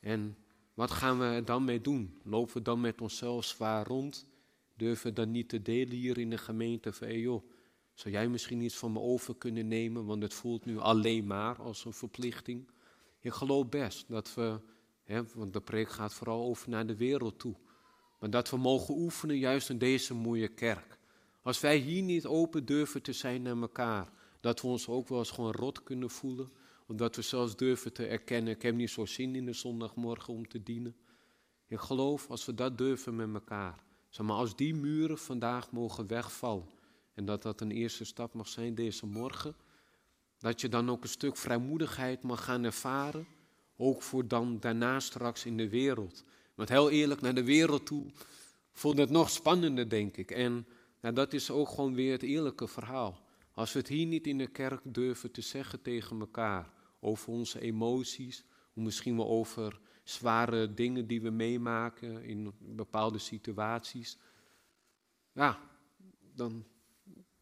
[0.00, 0.36] En
[0.74, 2.20] wat gaan we er dan mee doen?
[2.24, 4.26] Lopen we dan met onszelf zwaar rond?
[4.76, 7.42] Durven we dan niet te delen hier in de gemeente van, hey joh,
[7.94, 11.62] zou jij misschien iets van me over kunnen nemen, want het voelt nu alleen maar
[11.62, 12.70] als een verplichting.
[13.20, 14.60] Ik geloof best dat we,
[15.02, 17.54] hè, want de preek gaat vooral over naar de wereld toe,
[18.20, 20.98] maar dat we mogen oefenen juist in deze mooie kerk.
[21.42, 25.18] Als wij hier niet open durven te zijn naar elkaar, dat we ons ook wel
[25.18, 26.52] eens gewoon rot kunnen voelen,
[26.86, 30.48] omdat we zelfs durven te erkennen, ik heb niet zo zin in de zondagmorgen om
[30.48, 30.96] te dienen.
[31.66, 33.84] Ik geloof als we dat durven met elkaar.
[34.08, 36.68] Zeg maar, als die muren vandaag mogen wegvallen.
[37.14, 39.54] En dat dat een eerste stap mag zijn deze morgen.
[40.38, 43.26] Dat je dan ook een stuk vrijmoedigheid mag gaan ervaren.
[43.76, 46.24] Ook voor dan daarna straks in de wereld.
[46.54, 48.10] Want heel eerlijk, naar de wereld toe
[48.72, 50.30] voelt het nog spannender, denk ik.
[50.30, 50.66] En
[51.00, 53.21] nou, dat is ook gewoon weer het eerlijke verhaal.
[53.54, 57.60] Als we het hier niet in de kerk durven te zeggen tegen elkaar, over onze
[57.60, 64.18] emoties, misschien wel over zware dingen die we meemaken in bepaalde situaties,
[65.32, 65.58] ja,
[66.34, 66.64] dan,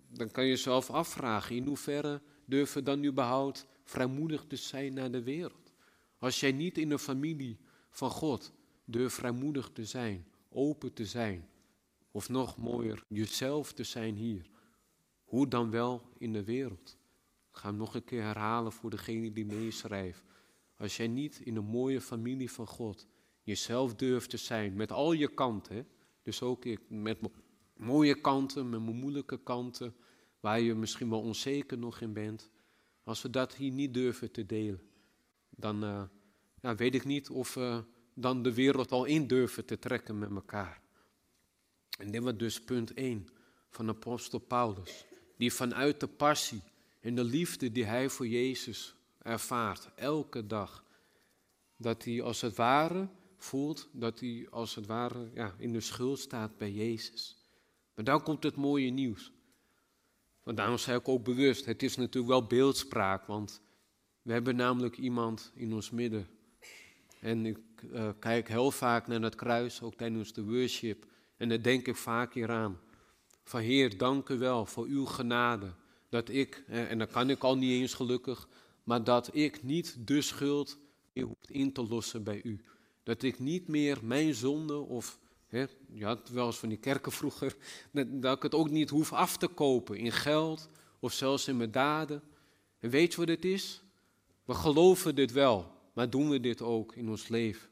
[0.09, 5.11] dan kan je jezelf afvragen in hoeverre durven we dan überhaupt vrijmoedig te zijn naar
[5.11, 5.73] de wereld.
[6.18, 7.59] Als jij niet in de familie
[7.90, 8.53] van God
[8.85, 11.49] durft vrijmoedig te zijn, open te zijn,
[12.11, 14.51] of nog mooier, jezelf te zijn hier,
[15.31, 16.99] hoe dan wel in de wereld?
[17.51, 20.25] Ik ga hem nog een keer herhalen voor degene die meeschrijft.
[20.77, 23.07] Als jij niet in een mooie familie van God
[23.43, 25.88] jezelf durft te zijn, met al je kanten,
[26.23, 27.33] dus ook ik, met mijn
[27.77, 29.95] mooie kanten, met mijn moeilijke kanten,
[30.40, 32.51] waar je misschien wel onzeker nog in bent.
[33.03, 34.83] Als we dat hier niet durven te delen,
[35.51, 36.03] dan uh,
[36.61, 40.31] ja, weet ik niet of we dan de wereld al in durven te trekken met
[40.31, 40.83] elkaar.
[41.99, 43.29] En dit was dus punt 1
[43.69, 45.09] van apostel Paulus
[45.40, 46.62] die vanuit de passie
[47.00, 50.85] en de liefde die hij voor Jezus ervaart, elke dag,
[51.76, 56.18] dat hij als het ware voelt dat hij als het ware ja, in de schuld
[56.18, 57.37] staat bij Jezus.
[57.94, 59.33] Maar dan komt het mooie nieuws.
[60.42, 63.61] Want daarom zei ik ook bewust, het is natuurlijk wel beeldspraak, want
[64.22, 66.29] we hebben namelijk iemand in ons midden.
[67.20, 67.59] En ik
[67.92, 71.96] uh, kijk heel vaak naar het kruis, ook tijdens de worship, en daar denk ik
[71.96, 72.79] vaak hier aan.
[73.51, 75.73] Van Heer, dank u wel voor uw genade.
[76.09, 78.49] Dat ik, en dat kan ik al niet eens gelukkig,
[78.83, 80.79] maar dat ik niet de schuld
[81.13, 82.61] meer hoef in te lossen bij u.
[83.03, 87.13] Dat ik niet meer mijn zonde of, hè, je had wel eens van die kerken
[87.13, 87.57] vroeger,
[87.93, 90.69] dat, dat ik het ook niet hoef af te kopen in geld
[91.01, 92.23] of zelfs in mijn daden.
[92.79, 93.83] En weet je wat het is?
[94.45, 97.69] We geloven dit wel, maar doen we dit ook in ons leven?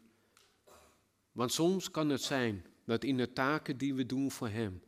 [1.32, 4.82] Want soms kan het zijn dat in de taken die we doen voor Hem,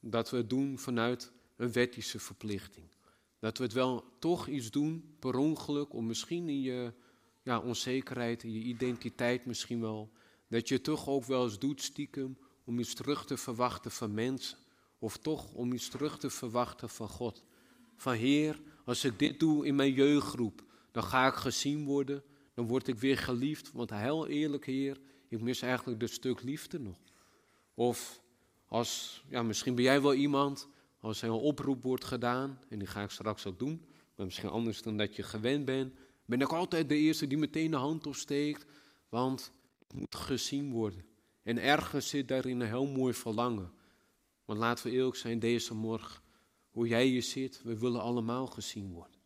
[0.00, 2.86] dat we het doen vanuit een wettische verplichting.
[3.38, 6.92] Dat we het wel toch iets doen per ongeluk, om misschien in je
[7.42, 10.10] ja, onzekerheid, in je identiteit misschien wel,
[10.48, 14.58] dat je toch ook wel eens doet stiekem om iets terug te verwachten van mensen.
[14.98, 17.44] Of toch om iets terug te verwachten van God.
[17.96, 22.22] Van Heer, als ik dit doe in mijn jeugdgroep, dan ga ik gezien worden,
[22.54, 23.72] dan word ik weer geliefd.
[23.72, 26.98] Want heel eerlijk, Heer, ik mis eigenlijk dat stuk liefde nog.
[27.74, 28.22] Of
[28.68, 30.68] als, ja, misschien ben jij wel iemand,
[31.00, 34.48] als er een oproep wordt gedaan, en die ga ik straks ook doen, maar misschien
[34.48, 38.06] anders dan dat je gewend bent, ben ik altijd de eerste die meteen de hand
[38.06, 38.66] opsteekt,
[39.08, 41.04] want ik moet gezien worden.
[41.42, 43.72] En ergens zit daarin een heel mooi verlangen.
[44.44, 46.22] Want laten we eerlijk zijn deze morgen,
[46.70, 49.16] hoe jij hier zit, we willen allemaal gezien worden.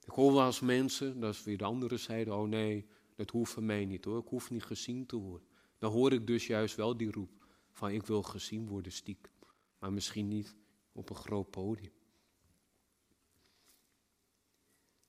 [0.00, 3.52] Ik hoor wel als mensen, dat is weer de andere zijde, oh nee, dat hoeft
[3.52, 5.48] voor mij niet hoor, ik hoef niet gezien te worden.
[5.78, 7.43] Dan hoor ik dus juist wel die roep
[7.74, 9.32] van ik wil gezien worden stiekem,
[9.78, 10.54] maar misschien niet
[10.92, 11.92] op een groot podium.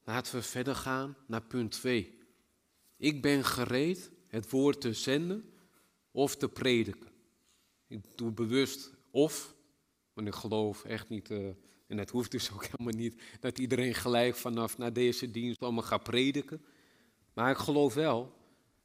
[0.04, 2.17] Laten we verder gaan naar punt 2.
[2.97, 5.54] Ik ben gereed het woord te zenden
[6.12, 7.12] of te prediken.
[7.88, 9.56] Ik doe bewust of,
[10.13, 11.47] want ik geloof echt niet, uh,
[11.88, 15.84] en dat hoeft dus ook helemaal niet, dat iedereen gelijk vanaf na deze dienst allemaal
[15.84, 16.65] gaat prediken.
[17.34, 18.34] Maar ik geloof wel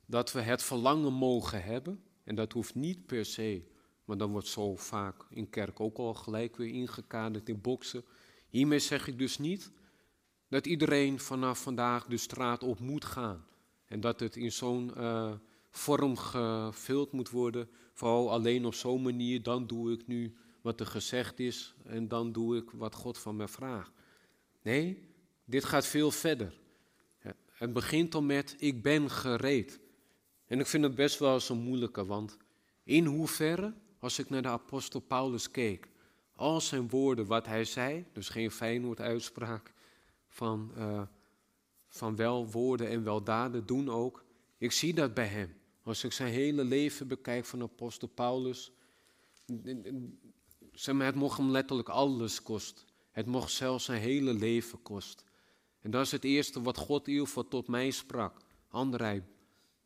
[0.07, 3.63] dat we het verlangen mogen hebben, en dat hoeft niet per se,
[4.05, 8.05] want dan wordt zo vaak in kerk ook al gelijk weer ingekaderd in boksen.
[8.49, 9.71] Hiermee zeg ik dus niet
[10.49, 13.45] dat iedereen vanaf vandaag de straat op moet gaan.
[13.85, 15.33] En dat het in zo'n uh,
[15.71, 17.69] vorm gevuld moet worden.
[17.93, 22.33] Vooral alleen op zo'n manier, dan doe ik nu wat er gezegd is en dan
[22.33, 23.93] doe ik wat God van mij vraagt.
[24.63, 25.09] Nee,
[25.45, 26.59] dit gaat veel verder.
[27.51, 29.81] Het begint al met ik ben gereed.
[30.51, 32.37] En ik vind het best wel zo'n moeilijke, want
[32.83, 35.89] in hoeverre, als ik naar de apostel Paulus keek,
[36.35, 39.73] al zijn woorden, wat hij zei, dus geen Feyenoord uitspraak,
[40.29, 41.03] van, uh,
[41.89, 44.25] van wel woorden en wel daden doen ook.
[44.59, 45.55] Ik zie dat bij hem.
[45.83, 48.73] Als ik zijn hele leven bekijk van apostel Paulus,
[50.73, 52.87] zeg maar, het mocht hem letterlijk alles kosten.
[53.11, 55.27] Het mocht zelfs zijn hele leven kosten.
[55.81, 58.37] En dat is het eerste wat God in ieder geval tot mij sprak.
[58.69, 59.25] André,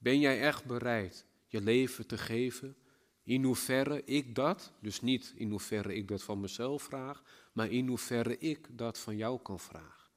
[0.04, 2.76] ben jij echt bereid je leven te geven?
[3.22, 7.88] In hoeverre ik dat, dus niet in hoeverre ik dat van mezelf vraag, maar in
[7.88, 10.10] hoeverre ik dat van jou kan vragen.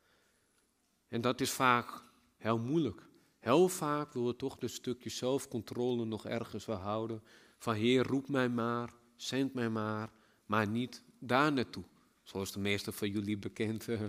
[1.08, 2.04] En dat is vaak
[2.38, 3.08] heel moeilijk.
[3.39, 7.23] Heel vaak willen we toch een stukje zelfcontrole nog ergens wel houden.
[7.58, 10.10] Van Heer, roep mij maar, zend mij maar,
[10.45, 11.84] maar niet daar naartoe.
[12.23, 14.02] Zoals de meeste van jullie bekend, uh,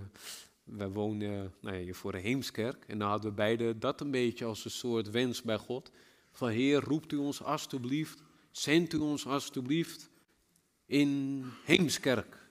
[0.71, 2.85] wij wonen nou ja, voor de Heemskerk.
[2.87, 5.91] En dan hadden we beide dat een beetje als een soort wens bij God.
[6.33, 10.11] Van Heer, roept u ons alstublieft, zendt u ons alstublieft
[10.87, 12.49] in Heemskerk.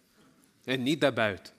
[0.64, 1.54] En niet daarbuiten.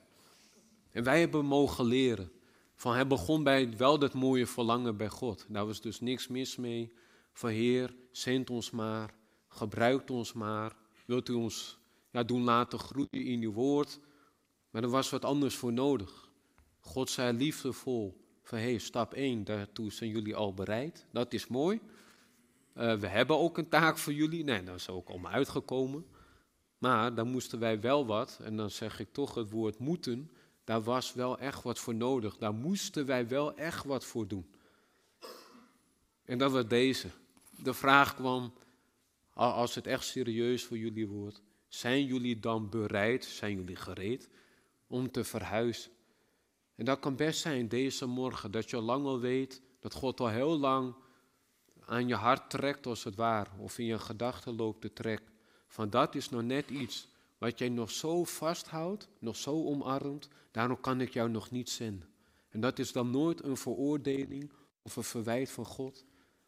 [0.91, 2.31] En wij hebben mogen leren
[2.79, 5.45] van hij begon bij wel dat mooie verlangen bij God.
[5.49, 6.93] Daar was dus niks mis mee.
[7.33, 9.13] Van Heer, zend ons maar,
[9.47, 10.75] gebruikt ons maar.
[11.05, 11.77] Wilt u ons
[12.11, 13.99] ja, doen laten groeien in uw woord?
[14.69, 16.28] Maar er was wat anders voor nodig.
[16.89, 21.05] God zei liefdevol van hey, stap 1, daartoe zijn jullie al bereid.
[21.11, 21.79] Dat is mooi.
[22.75, 24.43] Uh, we hebben ook een taak voor jullie.
[24.43, 26.05] Nee, dat is ook allemaal uitgekomen.
[26.77, 30.31] Maar dan moesten wij wel wat, en dan zeg ik toch het woord moeten,
[30.63, 32.37] daar was wel echt wat voor nodig.
[32.37, 34.49] Daar moesten wij wel echt wat voor doen.
[36.23, 37.07] En dat was deze.
[37.63, 38.53] De vraag kwam,
[39.33, 44.29] als het echt serieus voor jullie wordt, zijn jullie dan bereid, zijn jullie gereed
[44.87, 45.91] om te verhuizen?
[46.79, 50.19] En dat kan best zijn deze morgen, dat je al lang al weet dat God
[50.19, 50.95] al heel lang
[51.85, 55.33] aan je hart trekt als het ware, of in je gedachten loopt te trekken.
[55.67, 60.79] Van dat is nog net iets wat jij nog zo vasthoudt, nog zo omarmt, daarom
[60.79, 62.09] kan ik jou nog niet zenden.
[62.49, 66.05] En dat is dan nooit een veroordeling of een verwijt van God,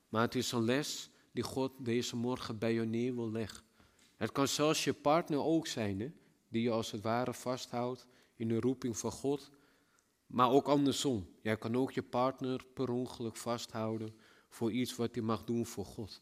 [0.10, 3.64] maar het is een les die God deze morgen bij je neer wil leggen.
[4.16, 6.16] Het kan zelfs je partner ook zijn,
[6.48, 9.52] die je als het ware vasthoudt in de roeping van God,
[10.32, 11.28] maar ook andersom.
[11.42, 14.16] Jij kan ook je partner per ongeluk vasthouden
[14.50, 16.22] voor iets wat hij mag doen voor God.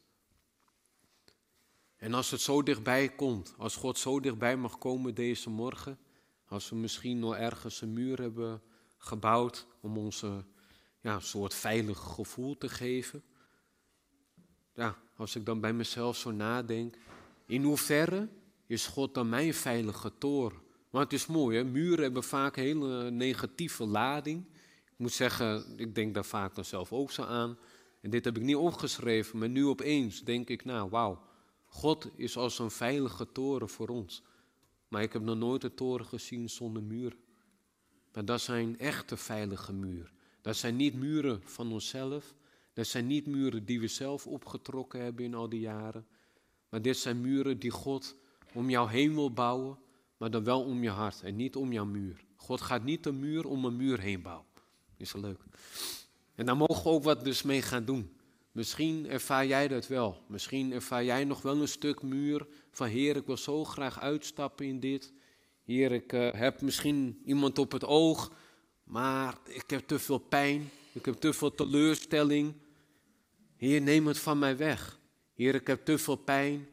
[1.96, 6.00] En als het zo dichtbij komt, als God zo dichtbij mag komen deze morgen,
[6.46, 8.62] als we misschien nog ergens een muur hebben
[8.98, 10.22] gebouwd om ons
[11.02, 13.24] ja, een soort veilig gevoel te geven.
[14.74, 16.98] Ja, als ik dan bij mezelf zo nadenk,
[17.46, 18.30] in hoeverre
[18.66, 20.68] is God dan mijn veilige toren?
[20.90, 21.64] Maar het is mooi, hè?
[21.64, 24.46] muren hebben vaak een hele negatieve lading.
[24.86, 27.58] Ik moet zeggen, ik denk daar vaak dan zelf ook zo aan.
[28.02, 31.22] En dit heb ik niet opgeschreven, maar nu opeens denk ik, nou wauw,
[31.66, 34.24] God is als een veilige toren voor ons.
[34.88, 37.18] Maar ik heb nog nooit een toren gezien zonder muren.
[38.14, 40.12] Maar dat zijn echte veilige muren.
[40.42, 42.34] Dat zijn niet muren van onszelf.
[42.74, 46.08] Dat zijn niet muren die we zelf opgetrokken hebben in al die jaren.
[46.70, 48.16] Maar dit zijn muren die God
[48.54, 49.78] om jou heen wil bouwen,
[50.20, 52.26] maar dan wel om je hart en niet om jouw muur.
[52.36, 54.46] God gaat niet een muur om een muur heen bouwen.
[54.98, 55.40] Is leuk.
[56.36, 58.18] En daar mogen we ook wat dus mee gaan doen.
[58.52, 60.24] Misschien ervaar jij dat wel.
[60.28, 64.66] Misschien ervaar jij nog wel een stuk muur van Heer, ik wil zo graag uitstappen
[64.66, 65.14] in dit.
[65.64, 68.32] Heer, ik uh, heb misschien iemand op het oog,
[68.84, 70.70] maar ik heb te veel pijn.
[70.92, 72.54] Ik heb te veel teleurstelling.
[73.56, 75.00] Heer, neem het van mij weg.
[75.34, 76.68] Heer, ik heb te veel pijn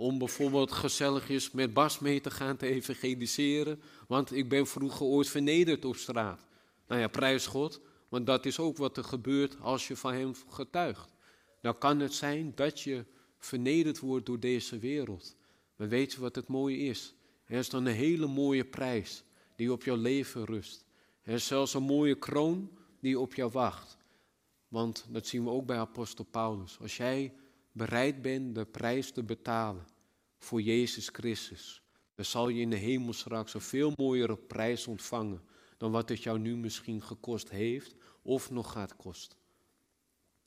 [0.00, 5.28] om bijvoorbeeld gezelligjes met Bas mee te gaan te evangeliseren, want ik ben vroeger ooit
[5.28, 6.46] vernederd op straat.
[6.86, 10.34] Nou ja, prijs God, want dat is ook wat er gebeurt als je van Hem
[10.48, 11.14] getuigt.
[11.60, 13.04] Dan kan het zijn dat je
[13.38, 15.36] vernederd wordt door deze wereld.
[15.76, 17.14] Maar weet je wat het mooie is?
[17.44, 19.24] Er is dan een hele mooie prijs
[19.56, 20.84] die op jouw leven rust.
[21.22, 23.96] Er is zelfs een mooie kroon die op jou wacht.
[24.68, 26.78] Want dat zien we ook bij apostel Paulus.
[26.80, 27.32] Als jij
[27.80, 29.86] bereid bent de prijs te betalen
[30.38, 31.82] voor Jezus Christus,
[32.14, 35.42] dan zal je in de hemel straks een veel mooiere prijs ontvangen
[35.76, 39.38] dan wat het jou nu misschien gekost heeft of nog gaat kosten.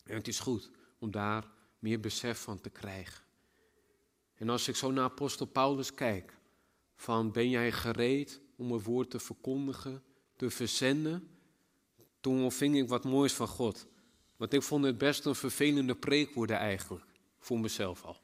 [0.03, 3.23] En het is goed om daar meer besef van te krijgen.
[4.33, 6.37] En als ik zo naar apostel Paulus kijk,
[6.95, 10.03] van ben jij gereed om een woord te verkondigen,
[10.35, 11.29] te verzenden,
[12.19, 13.87] toen ontving ik wat moois van God.
[14.37, 17.12] Want ik vond het best een vervelende preek worden eigenlijk,
[17.43, 18.17] voor mezelf al.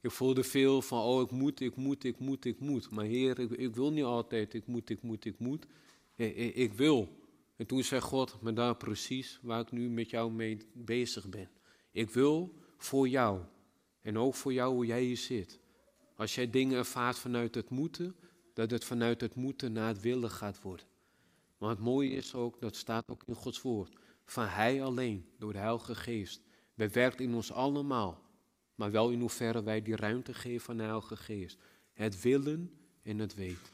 [0.00, 2.90] Ik voelde veel van, oh ik moet, ik moet, ik moet, ik moet.
[2.90, 5.66] Maar Heer, ik, wil niet altijd, ik moet, ik moet, ik moet.
[6.14, 7.08] Ik, ik, ik wil.
[7.56, 11.50] En toen zei God me daar precies waar ik nu met jou mee bezig ben.
[11.90, 13.40] Ik wil voor jou.
[14.00, 15.60] En ook voor jou hoe jij hier zit.
[16.16, 18.16] Als jij dingen ervaart vanuit het moeten,
[18.54, 20.86] dat het vanuit het moeten naar het willen gaat worden.
[21.58, 25.52] Maar het mooie is ook, dat staat ook in Gods woord, van Hij alleen, door
[25.52, 26.40] de Heilige Geest,
[26.74, 28.22] bewerkt in ons allemaal,
[28.74, 31.58] maar wel in hoeverre wij die ruimte geven aan de Heilige Geest.
[31.92, 32.70] Het willen
[33.02, 33.72] en het weten.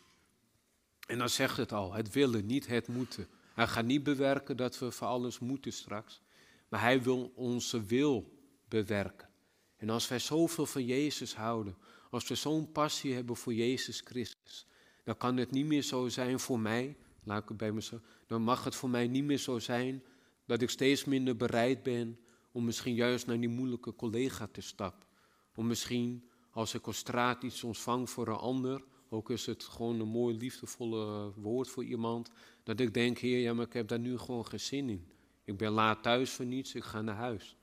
[1.07, 3.29] En dan zegt het al, het willen, niet het moeten.
[3.55, 6.21] Hij gaat niet bewerken dat we voor alles moeten straks,
[6.69, 9.29] maar Hij wil onze wil bewerken.
[9.77, 11.77] En als wij zoveel van Jezus houden,
[12.11, 14.67] als we zo'n passie hebben voor Jezus Christus,
[15.05, 18.65] dan kan het niet meer zo zijn voor mij, laat ik bij mezelf, dan mag
[18.65, 20.03] het voor mij niet meer zo zijn
[20.47, 22.19] dat ik steeds minder bereid ben
[22.59, 25.07] om misschien juist naar die moeilijke collega te stappen.
[25.55, 30.01] Om misschien als ik op straat iets ontvang voor een ander, ook is het gewoon
[30.01, 32.31] een mooi liefdevolle woord voor iemand,
[32.62, 35.09] dat ik denk, heer, ja, maar ik heb daar nu gewoon geen zin in.
[35.44, 37.57] Ik ben laat thuis voor niets, ik ga naar huis.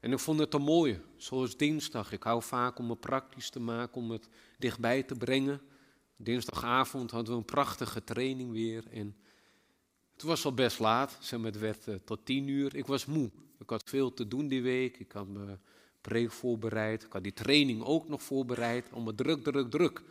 [0.00, 2.12] En ik vond het een mooie, zoals dinsdag.
[2.12, 4.28] Ik hou vaak om het praktisch te maken, om het
[4.58, 5.60] dichtbij te brengen.
[6.16, 8.84] Dinsdagavond hadden we een prachtige training weer.
[8.90, 9.16] En
[10.12, 12.74] het was al best laat, zeg het werd uh, tot tien uur.
[12.74, 13.30] Ik was moe.
[13.62, 14.98] Ik had veel te doen die week.
[14.98, 15.60] Ik had mijn
[16.00, 17.02] preek voorbereid.
[17.02, 18.92] Ik had die training ook nog voorbereid.
[18.92, 20.02] Allemaal druk, druk, druk.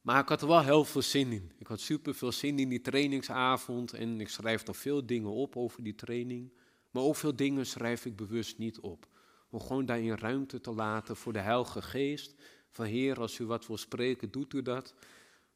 [0.00, 1.52] Maar ik had er wel heel veel zin in.
[1.58, 3.92] Ik had super veel zin in die trainingsavond.
[3.92, 6.52] En ik schrijf nog veel dingen op over die training.
[6.90, 9.06] Maar ook veel dingen schrijf ik bewust niet op.
[9.50, 12.34] Om gewoon daarin ruimte te laten voor de Heilige Geest.
[12.70, 14.94] Van Heer, als u wat wil spreken, doet u dat.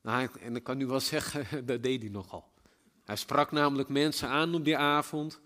[0.02, 2.52] Nou, en ik kan u wel zeggen, dat deed hij nogal.
[3.04, 5.40] Hij sprak namelijk mensen aan op die avond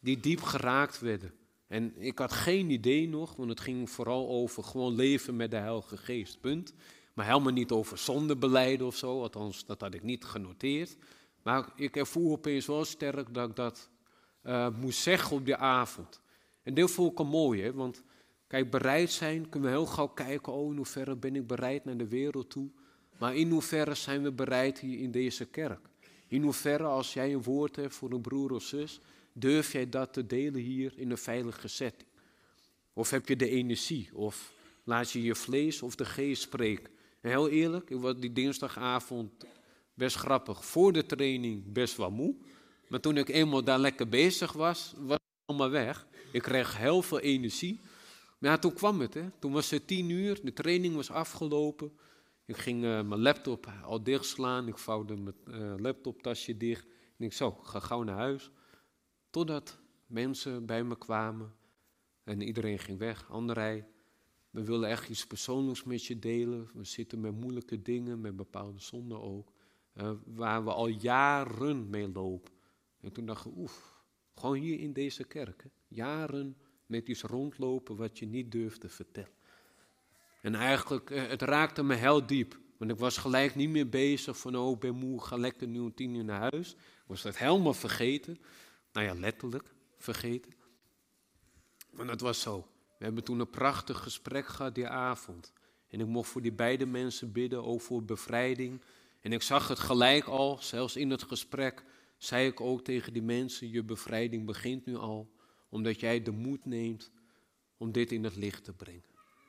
[0.00, 1.32] die diep geraakt werden.
[1.66, 5.56] En ik had geen idee nog, want het ging vooral over gewoon leven met de
[5.56, 6.74] Heilige Geest, punt.
[7.14, 10.96] Maar helemaal niet over zondebeleiden of zo, althans dat had ik niet genoteerd.
[11.42, 13.90] Maar ik ervoer opeens wel sterk dat ik dat
[14.44, 16.20] uh, moest zeggen op die avond.
[16.62, 18.02] En dit vond ik een mooie, want
[18.46, 21.96] kijk, bereid zijn, kunnen we heel gauw kijken, oh in hoeverre ben ik bereid naar
[21.96, 22.70] de wereld toe.
[23.18, 25.88] Maar in hoeverre zijn we bereid hier in deze kerk?
[26.26, 29.00] In hoeverre, als jij een woord hebt voor een broer of zus,
[29.40, 32.08] durf jij dat te delen hier in een veilige setting?
[32.92, 34.10] Of heb je de energie?
[34.12, 34.52] Of
[34.84, 36.92] laat je je vlees of de geest spreken?
[37.20, 39.44] En heel eerlijk, ik was die dinsdagavond
[39.94, 40.64] best grappig.
[40.64, 42.34] Voor de training best wel moe.
[42.88, 46.06] Maar toen ik eenmaal daar lekker bezig was, was het allemaal weg.
[46.32, 47.80] Ik kreeg heel veel energie.
[48.38, 49.14] Maar ja, toen kwam het.
[49.14, 49.30] Hè.
[49.38, 51.92] Toen was het tien uur, de training was afgelopen.
[52.46, 54.68] Ik ging uh, mijn laptop al dichtslaan.
[54.68, 56.86] Ik vouwde mijn uh, laptoptasje dicht.
[57.18, 58.50] Ik zo, ga gauw naar huis.
[59.38, 61.54] Totdat mensen bij me kwamen.
[62.24, 63.30] En iedereen ging weg.
[63.30, 63.86] André,
[64.50, 66.70] we willen echt iets persoonlijks met je delen.
[66.74, 69.52] We zitten met moeilijke dingen, met bepaalde zonden ook.
[70.24, 72.52] Waar we al jaren mee lopen.
[73.00, 74.02] En toen dacht ik, oef,
[74.34, 75.64] gewoon hier in deze kerk.
[75.88, 79.36] Jaren met iets rondlopen wat je niet durfde vertellen.
[80.42, 82.58] En eigenlijk, uh, het raakte me heel diep.
[82.76, 85.94] Want ik was gelijk niet meer bezig van, oh, ben moe, ga lekker nu om
[85.94, 86.72] tien uur naar huis.
[86.72, 88.38] Ik was dat helemaal vergeten.
[88.98, 90.54] Nou ja, letterlijk vergeten.
[91.90, 92.68] Maar dat was zo.
[92.98, 95.52] We hebben toen een prachtig gesprek gehad die avond.
[95.88, 98.82] En ik mocht voor die beide mensen bidden, ook voor bevrijding.
[99.20, 101.84] En ik zag het gelijk al, zelfs in het gesprek,
[102.16, 105.30] zei ik ook tegen die mensen, je bevrijding begint nu al,
[105.68, 107.10] omdat jij de moed neemt
[107.76, 109.04] om dit in het licht te brengen.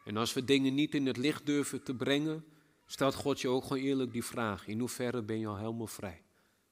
[0.05, 2.45] En als we dingen niet in het licht durven te brengen,
[2.85, 6.21] stelt God je ook gewoon eerlijk die vraag, in hoeverre ben je al helemaal vrij?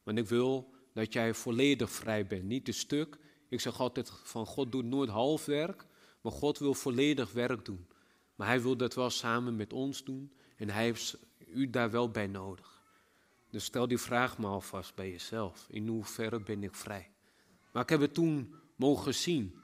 [0.03, 3.17] Want ik wil dat jij volledig vrij bent, niet een stuk.
[3.49, 5.85] Ik zeg altijd van God doet nooit half werk,
[6.21, 7.87] maar God wil volledig werk doen.
[8.35, 11.17] Maar hij wil dat wel samen met ons doen en hij heeft
[11.53, 12.83] u daar wel bij nodig.
[13.49, 15.67] Dus stel die vraag maar alvast bij jezelf.
[15.69, 17.09] In hoeverre ben ik vrij?
[17.71, 19.55] Maar ik heb het toen mogen zien.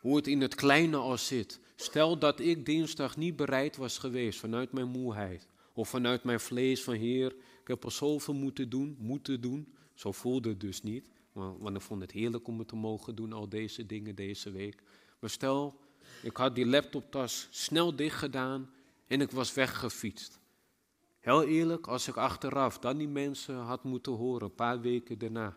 [0.00, 1.60] Hoe het in het kleine al zit.
[1.76, 5.48] Stel dat ik dinsdag niet bereid was geweest vanuit mijn moeheid.
[5.72, 9.74] Of vanuit mijn vlees van Heer, ik heb al zoveel moeten doen, moeten doen.
[10.00, 11.10] Zo voelde het dus niet.
[11.32, 14.82] Want ik vond het heerlijk om het te mogen doen, al deze dingen deze week.
[15.18, 15.80] Maar stel,
[16.22, 18.70] ik had die laptoptas snel dicht gedaan
[19.06, 20.40] en ik was weggefietst.
[21.18, 25.56] Heel eerlijk, als ik achteraf dan die mensen had moeten horen, een paar weken daarna,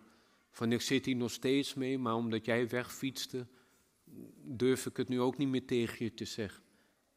[0.52, 3.48] van ik zit hier nog steeds mee, maar omdat jij wegfietste,
[4.44, 6.64] durf ik het nu ook niet meer tegen je te zeggen.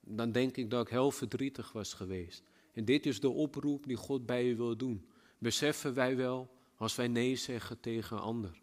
[0.00, 2.42] Dan denk ik dat ik heel verdrietig was geweest.
[2.72, 5.06] En dit is de oproep die God bij je wil doen.
[5.38, 8.60] Beseffen wij wel als wij nee zeggen tegen een ander.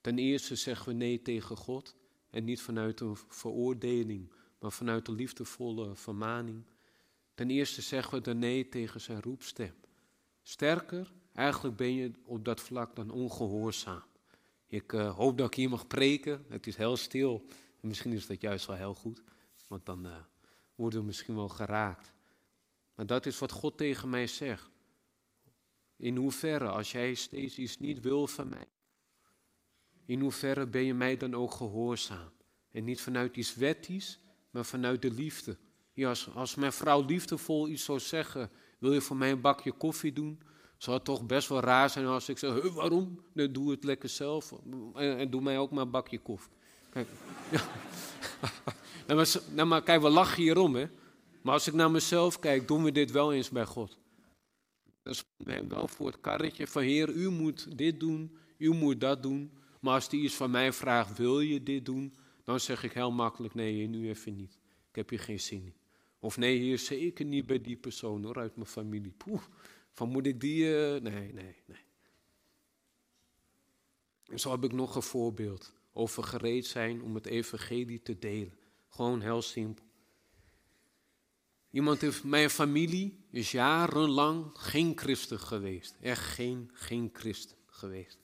[0.00, 1.96] Ten eerste zeggen we nee tegen God
[2.30, 6.64] en niet vanuit een veroordeling, maar vanuit een liefdevolle vermaning.
[7.34, 9.74] Ten eerste zeggen we de nee tegen zijn roepstem.
[10.42, 14.02] Sterker, eigenlijk ben je op dat vlak dan ongehoorzaam.
[14.66, 16.44] Ik uh, hoop dat ik hier mag preken.
[16.48, 17.44] Het is heel stil.
[17.80, 19.22] En misschien is dat juist wel heel goed,
[19.68, 20.16] want dan uh,
[20.74, 22.12] worden we misschien wel geraakt.
[22.94, 24.70] Maar dat is wat God tegen mij zegt.
[25.96, 28.66] In hoeverre, als jij steeds iets niet wil van mij,
[30.06, 32.32] in hoeverre ben je mij dan ook gehoorzaam?
[32.70, 34.18] En niet vanuit iets wettisch,
[34.50, 35.56] maar vanuit de liefde.
[35.92, 40.12] Ja, als, mijn vrouw liefdevol iets zou zeggen, wil je voor mij een bakje koffie
[40.12, 40.42] doen?
[40.78, 43.24] Zou het toch best wel raar zijn als ik zeg, waarom?
[43.34, 44.52] Dan doe het lekker zelf
[44.94, 46.52] en, doe mij ook maar een bakje koffie.
[46.90, 47.08] Kijk,
[49.06, 50.88] nou, maar, nou, maar kijk, we lachen hierom, hè.
[51.42, 53.98] Maar als ik naar mezelf kijk, doen we dit wel eens bij God.
[55.04, 55.24] Dus
[55.68, 59.52] wel voor het karretje van Heer, u moet dit doen, u moet dat doen.
[59.80, 62.14] Maar als die iets van mij vraagt, wil je dit doen?
[62.44, 64.58] Dan zeg ik heel makkelijk, nee, nu even niet.
[64.88, 65.74] Ik heb hier geen zin in.
[66.18, 69.12] Of nee, hier zeker niet bij die persoon hoor, uit mijn familie.
[69.12, 69.42] Poeh,
[69.92, 70.64] van moet ik die...
[70.64, 71.84] Uh, nee, nee, nee.
[74.26, 78.58] En zo heb ik nog een voorbeeld over gereed zijn om het evangelie te delen.
[78.88, 79.84] Gewoon heel simpel.
[81.74, 85.96] Iemand heeft, mijn familie is jarenlang geen christen geweest.
[86.00, 88.18] Echt geen, geen christen geweest.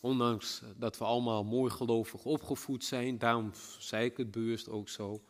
[0.00, 5.22] Ondanks dat we allemaal mooi gelovig opgevoed zijn, daarom zei ik het bewust ook zo.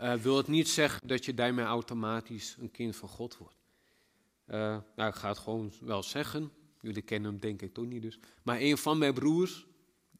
[0.00, 3.56] Uh, wil het niet zeggen dat je daarmee automatisch een kind van God wordt.
[4.46, 4.56] Uh,
[4.96, 6.52] nou, ik ga het gewoon wel zeggen.
[6.80, 8.18] Jullie kennen hem denk ik toch niet dus.
[8.42, 9.66] Maar een van mijn broers,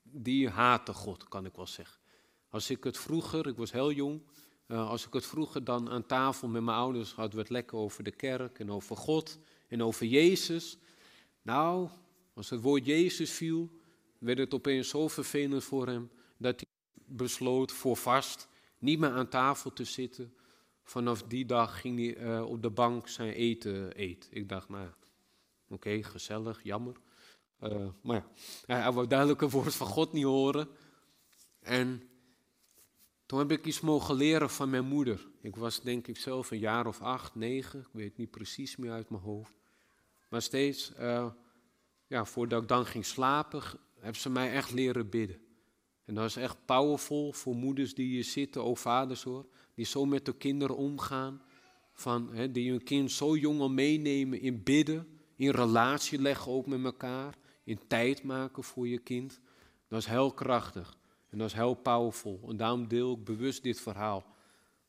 [0.02, 2.00] die haatte God, kan ik wel zeggen.
[2.48, 4.22] Als ik het vroeger, ik was heel jong,
[4.68, 7.78] uh, als ik het vroeger dan aan tafel met mijn ouders hadden we het lekker
[7.78, 9.38] over de kerk en over God
[9.68, 10.78] en over Jezus.
[11.42, 11.88] Nou,
[12.34, 13.70] als het woord Jezus viel,
[14.18, 16.68] werd het opeens zo vervelend voor hem dat hij
[17.06, 18.48] besloot voor vast
[18.78, 20.34] niet meer aan tafel te zitten.
[20.82, 24.32] Vanaf die dag ging hij uh, op de bank zijn eten eten.
[24.32, 24.88] Ik dacht, nou,
[25.68, 26.96] oké, gezellig, jammer.
[27.60, 28.26] Uh, maar
[28.66, 30.68] ja, hij wou duidelijk een woord van God niet horen.
[31.60, 32.02] En
[33.26, 35.26] toen heb ik iets mogen leren van mijn moeder.
[35.40, 38.90] Ik was denk ik zelf een jaar of acht, negen, ik weet niet precies meer
[38.90, 39.52] uit mijn hoofd.
[40.28, 41.30] Maar steeds, uh,
[42.06, 43.62] ja, voordat ik dan ging slapen,
[44.00, 45.40] heb ze mij echt leren bidden.
[46.04, 50.04] En dat is echt powerful voor moeders die hier zitten, ook vaders hoor, die zo
[50.04, 51.42] met de kinderen omgaan.
[51.92, 55.06] Van, hè, die hun kind zo jong al meenemen in bidden,
[55.36, 59.40] in relatie leggen ook met elkaar, in tijd maken voor je kind.
[59.88, 60.96] Dat is heel krachtig.
[61.36, 62.40] En dat is heel powerful.
[62.48, 64.24] En daarom deel ik bewust dit verhaal.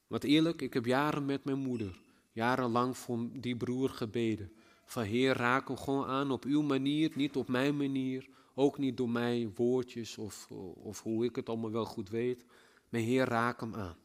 [0.07, 1.99] Want eerlijk, ik heb jaren met mijn moeder,
[2.31, 4.51] jarenlang voor die broer gebeden.
[4.85, 8.27] Van Heer, raak hem gewoon aan op uw manier, niet op mijn manier.
[8.55, 10.47] Ook niet door mijn woordjes of,
[10.83, 12.45] of hoe ik het allemaal wel goed weet.
[12.89, 13.97] mijn Heer raak hem aan.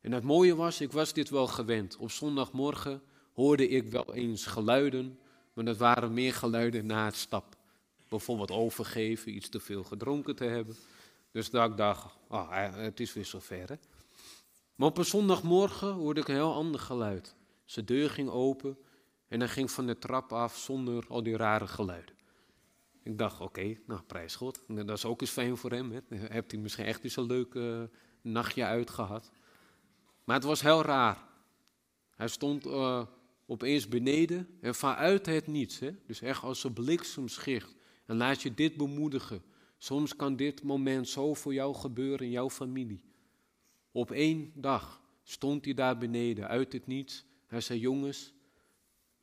[0.00, 1.96] En het mooie was, ik was dit wel gewend.
[1.96, 3.02] Op zondagmorgen
[3.32, 5.18] hoorde ik wel eens geluiden,
[5.52, 7.56] maar dat waren meer geluiden na het stap.
[8.08, 10.76] Bijvoorbeeld overgeven, iets te veel gedronken te hebben.
[11.30, 13.68] Dus dat ik dacht, oh, het is weer zover.
[13.68, 13.74] Hè?
[14.74, 17.36] Maar op een zondagmorgen hoorde ik een heel ander geluid.
[17.64, 18.78] Zijn deur ging open
[19.28, 22.14] en hij ging van de trap af zonder al die rare geluiden.
[23.02, 24.62] Ik dacht, oké, nou prijs God.
[24.68, 26.02] Dat is ook eens fijn voor hem.
[26.10, 27.82] Hebt hij misschien echt eens een leuk uh,
[28.22, 29.30] nachtje uitgehad.
[30.24, 31.28] Maar het was heel raar.
[32.10, 33.06] Hij stond uh,
[33.46, 35.78] opeens beneden en vanuit het niets.
[35.78, 35.90] Hè?
[36.06, 37.74] Dus echt als een bliksemschicht.
[38.06, 39.42] En laat je dit bemoedigen.
[39.82, 43.04] Soms kan dit moment zo voor jou gebeuren in jouw familie.
[43.92, 47.24] Op één dag stond hij daar beneden, uit het niets.
[47.46, 48.32] Hij zei: Jongens,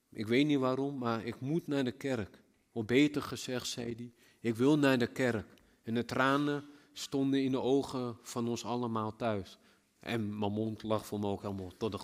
[0.10, 2.42] ik weet niet waarom, maar ik moet naar de kerk.
[2.72, 5.48] Of beter gezegd, zei hij: Ik wil naar de kerk.
[5.84, 9.58] En de tranen stonden in de ogen van ons allemaal thuis.
[10.00, 12.00] En mijn mond lag voor me ook helemaal tot de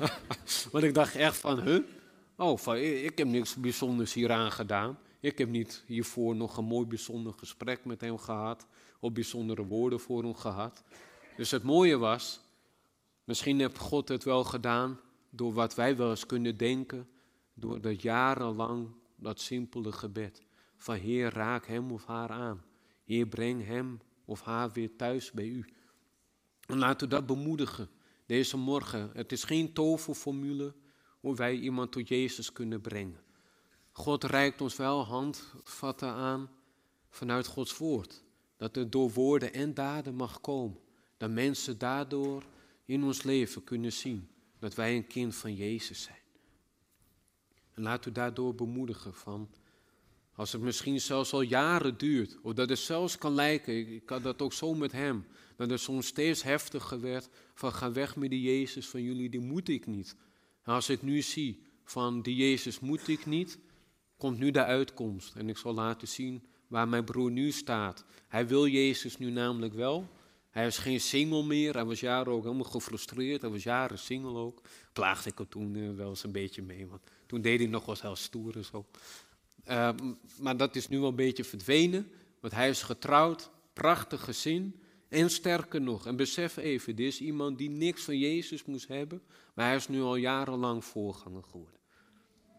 [0.72, 1.84] Want ik dacht echt van, huh?
[2.36, 4.98] Oh, van, ik heb niks bijzonders hieraan gedaan.
[5.20, 8.66] Ik heb niet hiervoor nog een mooi bijzonder gesprek met hem gehad.
[9.00, 10.84] Of bijzondere woorden voor hem gehad.
[11.36, 12.40] Dus het mooie was,
[13.24, 15.00] misschien heeft God het wel gedaan
[15.30, 17.08] door wat wij wel eens kunnen denken.
[17.54, 20.42] Door dat jarenlang, dat simpele gebed.
[20.76, 22.64] Van Heer, raak hem of haar aan.
[23.04, 25.64] Heer, breng hem of haar weer thuis bij u.
[26.66, 27.88] En laten we dat bemoedigen
[28.26, 29.10] deze morgen.
[29.12, 30.74] Het is geen toverformule
[31.20, 33.20] hoe wij iemand tot Jezus kunnen brengen.
[34.00, 36.50] God reikt ons wel handvatten aan
[37.10, 38.22] vanuit Gods woord.
[38.56, 40.78] Dat het door woorden en daden mag komen.
[41.16, 42.44] Dat mensen daardoor
[42.84, 44.28] in ons leven kunnen zien
[44.58, 46.18] dat wij een kind van Jezus zijn.
[47.74, 49.48] En laten we daardoor bemoedigen van,
[50.34, 54.22] als het misschien zelfs al jaren duurt, of dat het zelfs kan lijken, ik had
[54.22, 55.26] dat ook zo met hem,
[55.56, 59.40] dat het soms steeds heftiger werd van ga weg met die Jezus van jullie, die
[59.40, 60.16] moet ik niet.
[60.62, 63.58] En als ik nu zie van die Jezus moet ik niet,
[64.20, 65.34] komt nu de uitkomst.
[65.34, 68.04] En ik zal laten zien waar mijn broer nu staat.
[68.28, 70.08] Hij wil Jezus nu namelijk wel.
[70.50, 71.74] Hij is geen single meer.
[71.74, 73.40] Hij was jaren ook helemaal gefrustreerd.
[73.40, 74.62] Hij was jaren single ook.
[74.92, 76.86] Klaagde ik er toen uh, wel eens een beetje mee.
[76.86, 78.86] Want toen deed hij nog wel heel stoer en zo.
[79.68, 79.90] Uh,
[80.40, 82.10] maar dat is nu wel een beetje verdwenen.
[82.40, 83.50] Want hij is getrouwd.
[83.72, 84.80] Prachtig gezin.
[85.10, 89.22] En sterker nog, en besef even, dit is iemand die niks van Jezus moest hebben,
[89.54, 91.80] maar hij is nu al jarenlang voorganger geworden.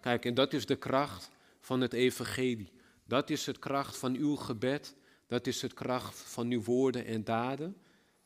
[0.01, 1.29] Kijk, en dat is de kracht
[1.61, 2.71] van het evangelie.
[3.05, 4.95] Dat is het kracht van uw gebed.
[5.27, 7.77] Dat is het kracht van uw woorden en daden.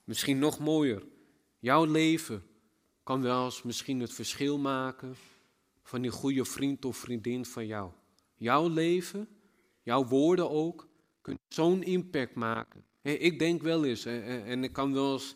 [0.04, 1.04] Misschien nog mooier.
[1.60, 2.44] Jouw leven
[3.04, 5.16] kan wel eens misschien het verschil maken
[5.84, 7.92] van die goede vriend of vriendin van jou.
[8.36, 9.28] Jouw leven,
[9.82, 10.88] jouw woorden ook,
[11.22, 12.84] kunnen zo'n impact maken.
[13.02, 15.36] Ik denk wel eens, en ik kan wel eens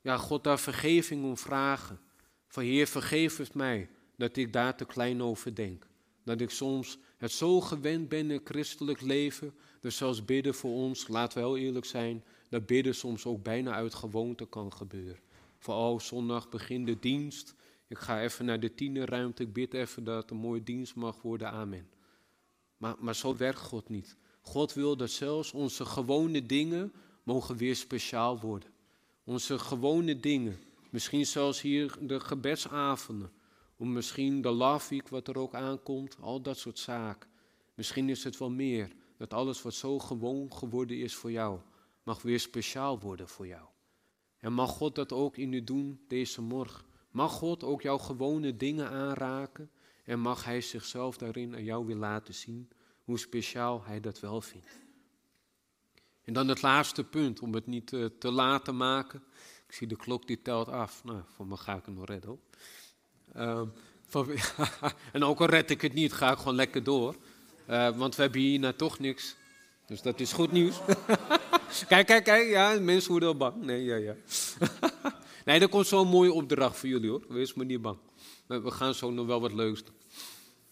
[0.00, 2.00] ja, God daar vergeving om vragen.
[2.46, 5.86] Van Heer, vergeef het mij dat ik daar te klein over denk.
[6.24, 11.08] Dat ik soms het zo gewend ben in christelijk leven, dus zelfs bidden voor ons,
[11.08, 15.20] laten we heel eerlijk zijn, dat bidden soms ook bijna uit gewoonte kan gebeuren.
[15.58, 17.54] Van oh, zondag begint de dienst,
[17.86, 21.50] ik ga even naar de tienerruimte, ik bid even dat een mooie dienst mag worden,
[21.50, 21.88] amen.
[22.76, 24.16] Maar, maar zo werkt God niet.
[24.40, 26.92] God wil dat zelfs onze gewone dingen
[27.22, 28.68] mogen weer speciaal worden.
[29.24, 30.58] Onze gewone dingen,
[30.90, 33.30] misschien zelfs hier de gebedsavonden,
[33.78, 37.30] of misschien de love week wat er ook aankomt, al dat soort zaken.
[37.74, 41.60] Misschien is het wel meer, dat alles wat zo gewoon geworden is voor jou,
[42.02, 43.66] mag weer speciaal worden voor jou.
[44.38, 46.84] En mag God dat ook in u doen deze morgen?
[47.10, 49.70] Mag God ook jouw gewone dingen aanraken?
[50.04, 52.68] En mag Hij zichzelf daarin aan jou weer laten zien
[53.04, 54.86] hoe speciaal Hij dat wel vindt?
[56.22, 59.22] En dan het laatste punt, om het niet te, eh, te laat te maken.
[59.66, 61.04] Ik zie de klok die telt af.
[61.04, 62.40] Nou, voor me ga ik het nog redden.
[64.06, 64.28] Van,
[65.12, 67.16] en ook al red ik het niet, ga ik gewoon lekker door.
[67.70, 69.36] Uh, want we hebben hier nou toch niks.
[69.86, 70.80] Dus dat is goed nieuws.
[71.88, 72.48] kijk, kijk, kijk.
[72.48, 73.64] Ja, mensen worden al bang.
[73.64, 74.14] Nee, ja, ja.
[75.44, 77.22] nee, er komt zo'n mooie opdracht voor jullie hoor.
[77.28, 77.98] Wees maar niet bang.
[78.46, 79.94] We gaan zo nog wel wat leuks doen.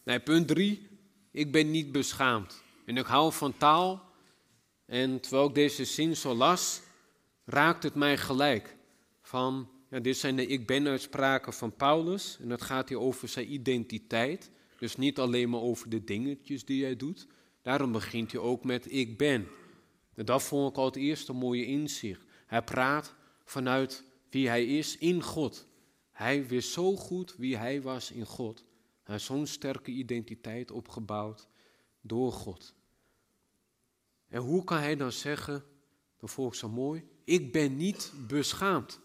[0.04, 0.88] Nee, punt drie.
[1.30, 2.62] Ik ben niet beschaamd.
[2.84, 4.06] En ik hou van taal
[4.86, 6.80] en terwijl ik deze zin zo las,
[7.44, 8.76] raakt het mij gelijk.
[9.22, 12.38] Van, ja, dit zijn de ik ben uitspraken van Paulus.
[12.40, 14.50] En dat gaat hier over zijn identiteit.
[14.78, 17.26] Dus niet alleen maar over de dingetjes die hij doet.
[17.62, 19.48] Daarom begint hij ook met ik ben.
[20.14, 22.24] En dat vond ik al het eerste mooie inzicht.
[22.46, 23.14] Hij praat
[23.44, 25.66] vanuit wie hij is in God.
[26.10, 28.64] Hij wist zo goed wie hij was in God.
[29.02, 31.48] Hij zo'n sterke identiteit opgebouwd
[32.00, 32.74] door God.
[34.28, 35.64] En hoe kan hij dan zeggen,
[36.16, 39.00] dat volgt zo mooi, Ik ben niet beschaamd.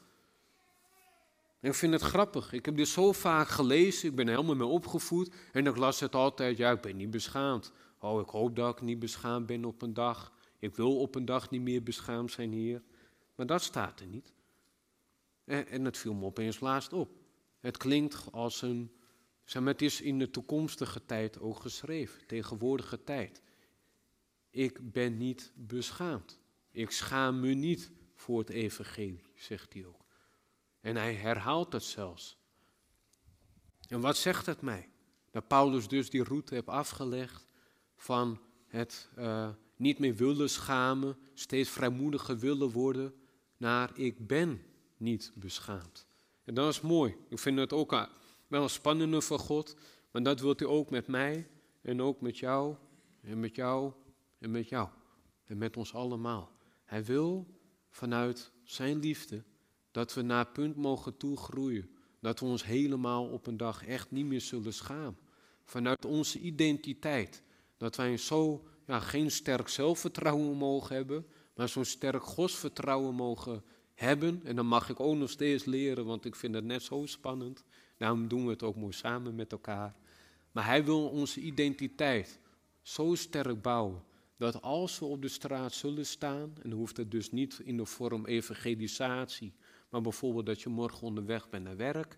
[1.62, 2.53] Ik vind het grappig.
[2.53, 4.09] Ik heb dit zo vaak gelezen.
[4.09, 5.34] Ik ben er helemaal mee opgevoed.
[5.51, 6.57] En ik las het altijd.
[6.57, 7.72] Ja, ik ben niet beschaamd.
[7.99, 10.34] Oh, ik hoop dat ik niet beschaamd ben op een dag.
[10.59, 12.82] Ik wil op een dag niet meer beschaamd zijn, Heer.
[13.36, 14.34] Maar dat staat er niet.
[15.45, 17.09] En, en het viel me opeens laatst op.
[17.59, 18.91] Het klinkt als een.
[19.43, 23.41] Zeg maar, het is in de toekomstige tijd ook geschreven, tegenwoordige tijd.
[24.49, 26.39] Ik ben niet beschaamd.
[26.72, 30.00] Ik schaam me niet voor het evangelie, zegt hij ook.
[30.82, 32.38] En hij herhaalt het zelfs.
[33.88, 34.89] En wat zegt het mij?
[35.32, 37.47] Dat Paulus dus die route heeft afgelegd
[37.95, 43.13] van het uh, niet meer willen schamen, steeds vrijmoediger willen worden,
[43.57, 44.61] naar ik ben
[44.97, 46.07] niet beschaamd.
[46.43, 47.15] En dat is mooi.
[47.29, 48.07] Ik vind het ook
[48.47, 49.75] wel een spannende van God,
[50.11, 51.49] maar dat wilt hij ook met mij
[51.82, 52.75] en ook met jou
[53.21, 53.93] en met jou
[54.38, 54.89] en met jou
[55.45, 56.51] en met ons allemaal.
[56.84, 57.47] Hij wil
[57.89, 59.43] vanuit zijn liefde
[59.91, 61.89] dat we naar punt mogen toegroeien.
[62.19, 65.17] Dat we ons helemaal op een dag echt niet meer zullen schamen.
[65.63, 67.43] Vanuit onze identiteit.
[67.77, 71.25] Dat wij zo ja, geen sterk zelfvertrouwen mogen hebben,
[71.55, 73.63] maar zo'n sterk godsvertrouwen mogen
[73.93, 74.41] hebben.
[74.43, 77.63] En dan mag ik ook nog steeds leren, want ik vind het net zo spannend.
[77.97, 79.95] Daarom doen we het ook mooi samen met elkaar.
[80.51, 82.39] Maar hij wil onze identiteit
[82.81, 84.03] zo sterk bouwen
[84.37, 87.85] dat als we op de straat zullen staan, en hoeft het dus niet in de
[87.85, 89.53] vorm evangelisatie,
[89.91, 92.17] maar bijvoorbeeld dat je morgen onderweg bent naar werk,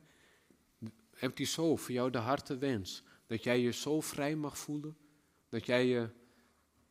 [1.14, 4.98] hebt hij zo voor jou de harte wens dat jij je zo vrij mag voelen,
[5.50, 6.10] dat jij je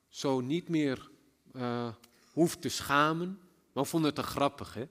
[0.08, 1.10] zo niet meer
[1.52, 1.94] uh,
[2.32, 3.40] hoeft te schamen.
[3.72, 4.84] Maar ik vond het te grappig, hè?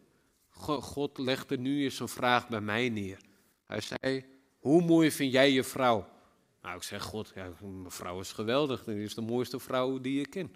[0.82, 3.18] God legde nu eens een vraag bij mij neer.
[3.66, 4.26] Hij zei,
[4.60, 6.10] hoe mooi vind jij je vrouw?
[6.62, 8.84] Nou, ik zeg, God, ja, mijn vrouw is geweldig.
[8.84, 10.56] Dat is de mooiste vrouw die je ken.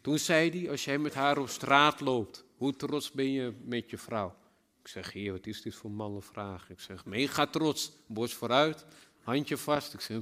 [0.00, 3.90] Toen zei hij, als jij met haar op straat loopt, hoe trots ben je met
[3.90, 4.36] je vrouw?
[4.80, 6.70] Ik zeg, heer, wat is dit voor malle vraag?
[6.70, 8.86] Ik zeg, mega trots, borst vooruit,
[9.20, 9.94] handje vast.
[9.94, 10.20] Ik zeg,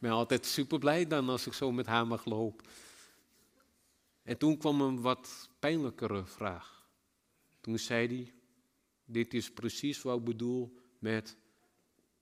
[0.00, 2.66] ben altijd super blij dan als ik zo met haar mag lopen.
[4.22, 6.86] En toen kwam een wat pijnlijkere vraag.
[7.60, 8.32] Toen zei hij,
[9.04, 11.36] dit is precies wat ik bedoel met,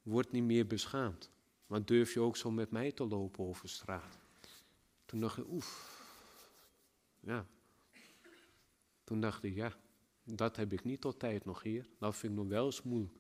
[0.03, 1.31] word niet meer beschaamd.
[1.67, 4.19] Maar durf je ook zo met mij te lopen over straat?
[5.07, 6.01] Toen dacht ik, oef,
[7.21, 7.47] ja.
[9.09, 9.73] Toen dacht ik, ja,
[10.25, 11.89] dat heb ik niet altijd nog, hier.
[11.99, 13.19] Dat vind ik nog wel eens moeilijk.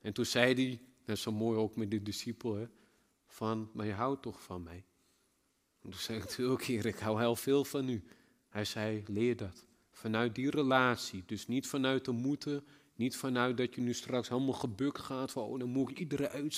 [0.00, 2.66] En toen zei hij, net zo mooi ook met de discipel, hè,
[3.26, 4.84] van, maar je houdt toch van mij?
[5.82, 8.04] En toen zei ik natuurlijk, heer, ik hou heel veel van u.
[8.48, 9.66] Hij zei, leer dat.
[9.90, 14.52] Vanuit die relatie, dus niet vanuit de moeten, niet vanuit dat je nu straks helemaal
[14.52, 16.52] gebukt gaat van, oh, dan moet ik iedereen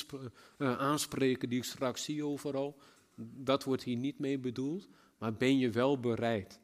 [0.58, 2.78] uh, aanspreken die ik straks zie overal.
[3.16, 4.88] Dat wordt hier niet mee bedoeld,
[5.18, 6.60] maar ben je wel bereid,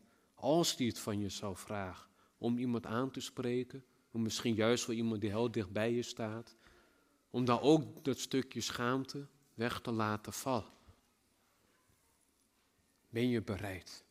[0.47, 4.87] als die het van je zou vragen, om iemand aan te spreken, om misschien juist
[4.87, 6.57] wel iemand die heel dicht bij je staat,
[7.31, 10.73] om dan ook dat stukje schaamte weg te laten vallen.
[13.09, 14.05] Ben je bereid?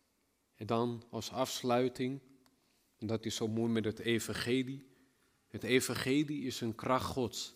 [0.55, 2.21] En dan als afsluiting,
[2.97, 4.87] en dat is zo mooi met het evangelie,
[5.47, 7.55] het evangelie is een kracht Gods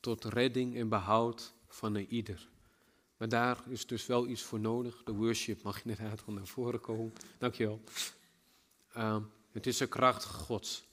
[0.00, 2.48] tot redding en behoud van een ieder.
[3.18, 5.02] Maar daar is dus wel iets voor nodig.
[5.04, 7.12] De worship mag inderdaad wel naar voren komen.
[7.38, 7.80] Dankjewel.
[8.96, 9.16] Uh,
[9.52, 10.84] het is een kracht Gods.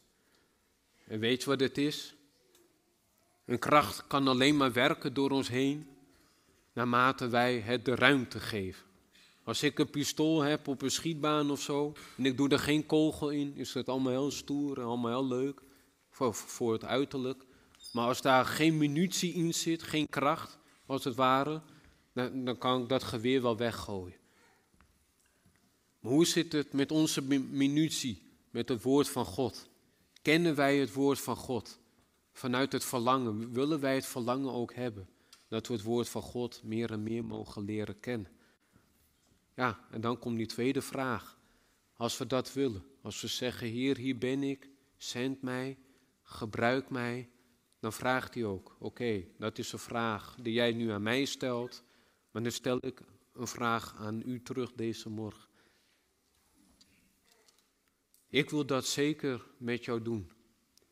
[1.08, 2.16] En weet je wat het is?
[3.46, 5.88] Een kracht kan alleen maar werken door ons heen,
[6.74, 8.84] naarmate wij het de ruimte geven.
[9.44, 12.86] Als ik een pistool heb op een schietbaan of zo, en ik doe er geen
[12.86, 15.62] kogel in, is het allemaal heel stoer en allemaal heel leuk
[16.10, 17.46] voor, voor het uiterlijk.
[17.92, 21.62] Maar als daar geen munitie in zit, geen kracht, als het ware,
[22.16, 24.18] dan, dan kan ik dat geweer wel weggooien.
[26.00, 29.70] Maar hoe zit het met onze munitie, met het woord van God?
[30.22, 31.80] Kennen wij het woord van God?
[32.32, 35.10] Vanuit het verlangen, willen wij het verlangen ook hebben?
[35.48, 38.32] Dat we het woord van God meer en meer mogen leren kennen.
[39.56, 41.40] Ja, en dan komt die tweede vraag.
[41.96, 45.78] Als we dat willen, als we zeggen, Heer, hier ben ik, zend mij,
[46.22, 47.30] gebruik mij,
[47.80, 51.84] dan vraagt hij ook, oké, dat is een vraag die jij nu aan mij stelt,
[52.36, 53.02] maar dan stel ik
[53.34, 55.50] een vraag aan u terug deze morgen.
[58.30, 60.32] Ik wil dat zeker met jou doen.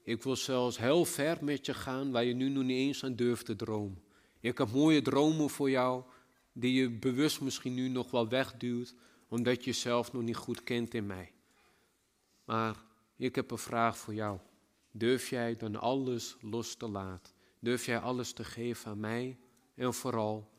[0.04, 3.16] Ik wil zelfs heel ver met je gaan waar je nu nog niet eens aan
[3.16, 4.04] durft te dromen.
[4.40, 6.04] Ik heb mooie dromen voor jou
[6.54, 8.96] die je bewust misschien nu nog wel wegduwt,
[9.28, 11.32] omdat je jezelf nog niet goed kent in mij.
[12.46, 12.86] Maar
[13.18, 14.40] ik heb een vraag voor jou.
[14.92, 17.34] Durf jij dan alles los te laten?
[17.60, 19.38] Durf jij alles te geven aan mij?
[19.76, 20.53] En vooral,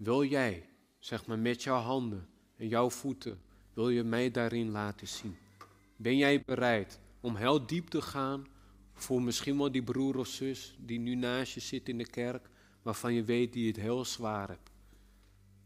[0.00, 3.40] wil jij, zeg maar met jouw handen en jouw voeten,
[3.74, 5.36] wil je mij daarin laten zien?
[5.96, 8.46] Ben jij bereid om heel diep te gaan
[8.92, 12.48] voor misschien wel die broer of zus die nu naast je zit in de kerk,
[12.82, 14.70] waarvan je weet die het heel zwaar hebt?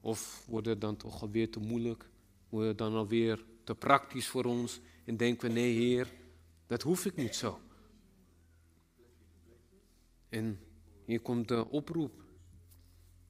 [0.00, 2.08] Of wordt het dan toch alweer te moeilijk?
[2.48, 6.12] Wordt het dan alweer te praktisch voor ons en denken we, nee Heer,
[6.66, 7.60] dat hoef ik niet zo.
[10.28, 10.60] En
[11.04, 12.23] hier komt de oproep.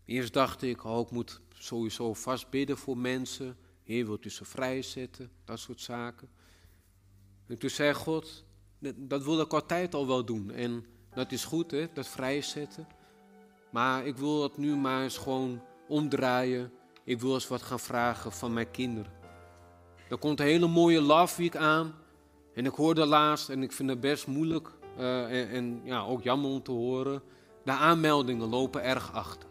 [0.05, 3.57] Eerst dacht ik, oh, ik moet sowieso vast bidden voor mensen.
[3.83, 5.31] Heer, wilt u ze vrijzetten?
[5.45, 6.29] Dat soort zaken.
[7.47, 8.45] En toen zei God,
[8.97, 10.51] dat wil ik altijd al wel doen.
[10.51, 10.85] En
[11.15, 12.87] dat is goed, hè, dat vrijzetten.
[13.71, 16.73] Maar ik wil dat nu maar eens gewoon omdraaien.
[17.05, 19.13] Ik wil eens wat gaan vragen van mijn kinderen.
[20.09, 21.95] Er komt een hele mooie Love Week aan.
[22.55, 26.23] En ik hoorde laatst, en ik vind het best moeilijk uh, en, en, ja, ook
[26.23, 27.23] jammer om te horen.
[27.65, 29.49] De aanmeldingen lopen erg achter.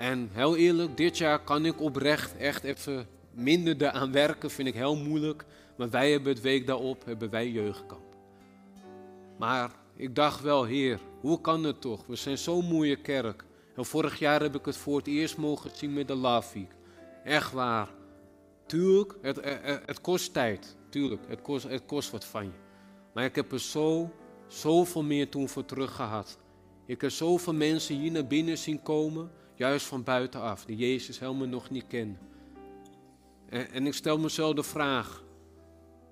[0.00, 4.50] En heel eerlijk, dit jaar kan ik oprecht echt even minder eraan werken.
[4.50, 5.44] Vind ik heel moeilijk.
[5.76, 8.16] Maar wij hebben het week daarop, hebben wij jeugdkamp.
[9.38, 12.06] Maar ik dacht wel, Heer, hoe kan het toch?
[12.06, 13.44] We zijn zo'n mooie kerk.
[13.76, 16.66] En vorig jaar heb ik het voor het eerst mogen zien met de Love
[17.24, 17.88] Echt waar.
[18.66, 20.76] Tuurlijk, het, het, het, kost tijd.
[20.88, 22.50] Tuurlijk, het kost, het kost wat van je.
[23.14, 24.10] Maar ik heb er zo,
[24.46, 26.38] zoveel meer toen voor terug gehad.
[26.86, 29.30] Ik heb zoveel mensen hier naar binnen zien komen,
[29.60, 32.18] juist van buitenaf, die Jezus helemaal nog niet kennen.
[33.48, 35.24] En, en ik stel mezelf de vraag,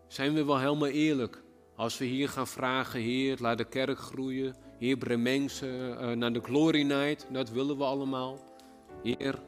[0.09, 1.43] zijn we wel helemaal eerlijk?
[1.77, 4.57] Als we hier gaan vragen, Heer, laat de kerk groeien.
[4.79, 7.27] Heer, breng mensen uh, naar de Glory Night.
[7.31, 8.39] Dat willen we allemaal.
[9.03, 9.43] Heer,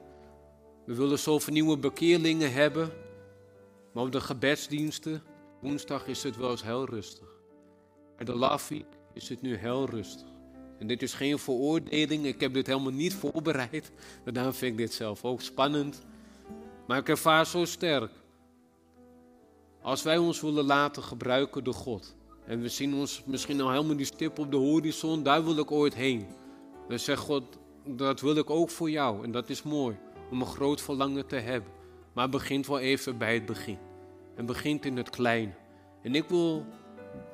[0.86, 2.92] we willen zoveel nieuwe bekeerlingen hebben.
[3.92, 5.22] Maar op de gebedsdiensten,
[5.60, 7.28] woensdag is het wel eens heel rustig.
[8.16, 8.84] En de Lafie
[9.14, 10.29] is het nu heel rustig.
[10.80, 12.24] En dit is geen veroordeling.
[12.26, 13.90] Ik heb dit helemaal niet voorbereid.
[14.24, 16.02] Maar daarom vind ik dit zelf ook spannend.
[16.86, 18.10] Maar ik ervaar zo sterk.
[19.82, 22.16] Als wij ons willen laten gebruiken door God.
[22.46, 25.22] En we zien ons misschien al helemaal die stip op de horizon.
[25.22, 26.26] Daar wil ik ooit heen.
[26.88, 27.44] Dan zegt God,
[27.84, 29.24] dat wil ik ook voor jou.
[29.24, 29.96] En dat is mooi.
[30.30, 31.72] Om een groot verlangen te hebben.
[32.12, 33.78] Maar het begint wel even bij het begin.
[34.34, 35.52] Het begint in het kleine.
[36.02, 36.64] En ik wil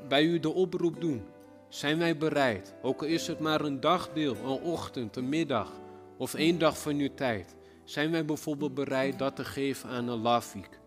[0.09, 1.23] bij u de oproep doen.
[1.69, 5.73] Zijn wij bereid, ook al is het maar een dagdeel, een ochtend, een middag
[6.19, 10.21] of één dag van uw tijd, zijn wij bijvoorbeeld bereid dat te geven aan een
[10.21, 10.81] Lafik?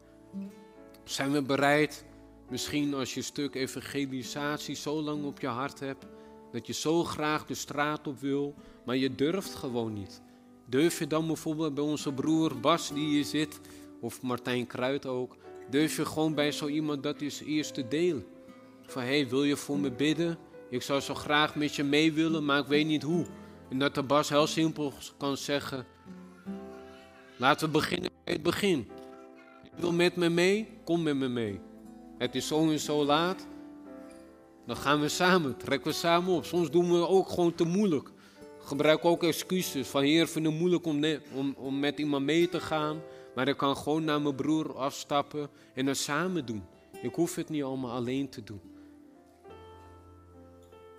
[1.03, 2.05] Zijn we bereid,
[2.49, 6.05] misschien als je een stuk evangelisatie zo lang op je hart hebt,
[6.51, 8.55] dat je zo graag de straat op wil,
[8.85, 10.21] maar je durft gewoon niet.
[10.65, 13.59] Durf je dan bijvoorbeeld bij onze broer Bas die hier zit,
[14.01, 15.35] of Martijn Kruid ook,
[15.69, 18.25] durf je gewoon bij zo iemand dat is eerst te delen?
[18.81, 20.37] Van hé, hey, wil je voor me bidden?
[20.69, 23.25] Ik zou zo graag met je mee willen, maar ik weet niet hoe.
[23.69, 25.85] En dat de Bas heel simpel kan zeggen:
[27.37, 28.87] Laten we beginnen bij het begin.
[29.63, 30.67] Je wil met me mee?
[30.83, 31.59] Kom met me mee.
[32.17, 33.47] Het is zo en zo laat.
[34.65, 36.45] Dan gaan we samen, trekken we samen op.
[36.45, 38.11] Soms doen we ook gewoon te moeilijk.
[38.59, 41.03] Gebruik ook excuses van heer, vind het moeilijk om,
[41.35, 43.01] om, om met iemand mee te gaan.
[43.35, 46.63] Maar ik kan gewoon naar mijn broer afstappen en het samen doen.
[47.01, 48.61] Ik hoef het niet allemaal alleen te doen.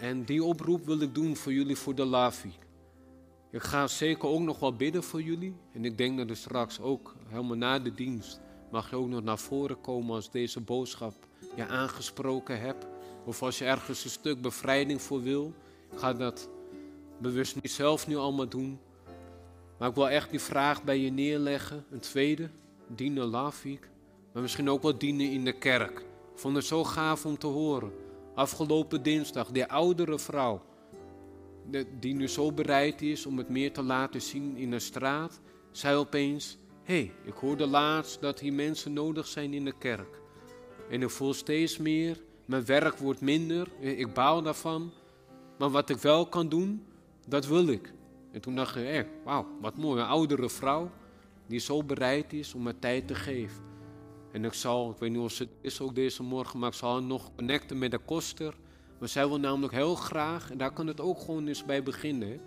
[0.00, 2.52] En die oproep wil ik doen voor jullie voor de Lavi.
[3.50, 5.56] Ik ga zeker ook nog wel bidden voor jullie.
[5.72, 8.40] En ik denk dat er straks ook helemaal na de dienst
[8.70, 11.14] mag je ook nog naar voren komen als deze boodschap
[11.56, 12.86] je aangesproken hebt.
[13.24, 15.54] Of als je ergens een stuk bevrijding voor wil.
[15.94, 16.48] Ga dat
[17.18, 18.78] bewust niet zelf nu allemaal doen.
[19.78, 21.84] Maar ik wil echt die vraag bij je neerleggen.
[21.90, 22.50] Een tweede,
[22.86, 23.90] dienen Lavik.
[24.32, 25.98] Maar misschien ook wel dienen in de kerk.
[26.32, 27.92] Ik vond het zo gaaf om te horen
[28.40, 30.62] afgelopen dinsdag, die oudere vrouw,
[32.00, 35.96] die nu zo bereid is om het meer te laten zien in de straat, zei
[35.96, 40.20] opeens: Hé, hey, ik hoorde laatst dat hier mensen nodig zijn in de kerk.
[40.90, 44.90] En ik voel steeds meer, mijn werk wordt minder, ik baal daarvan.
[45.58, 46.84] Maar wat ik wel kan doen,
[47.28, 47.92] dat wil ik.
[48.32, 50.90] En toen dacht ik, eh, wauw, wat mooi, een oudere vrouw
[51.46, 53.69] die zo bereid is om me tijd te geven.
[54.32, 57.02] En ik zal, ik weet niet of het is ook deze morgen, maar ik zal
[57.02, 58.54] nog connecten met de koster.
[58.98, 62.40] Maar zij wil namelijk heel graag, en daar kan het ook gewoon eens bij beginnen.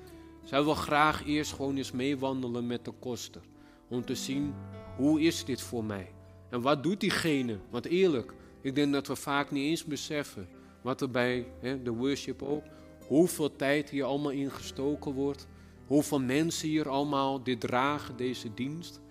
[0.44, 3.42] Zij wil graag eerst gewoon eens meewandelen met de koster.
[3.90, 4.54] Om te zien,
[4.98, 6.12] hoe is dit voor mij?
[6.50, 7.60] En wat doet diegene?
[7.70, 10.48] Want eerlijk, ik denk dat we vaak niet eens beseffen
[10.82, 12.64] wat er bij hè, de worship ook,
[13.08, 15.48] hoeveel tijd hier allemaal ingestoken wordt.
[15.88, 19.02] Hoeveel mensen hier allemaal dit dragen, deze dienst.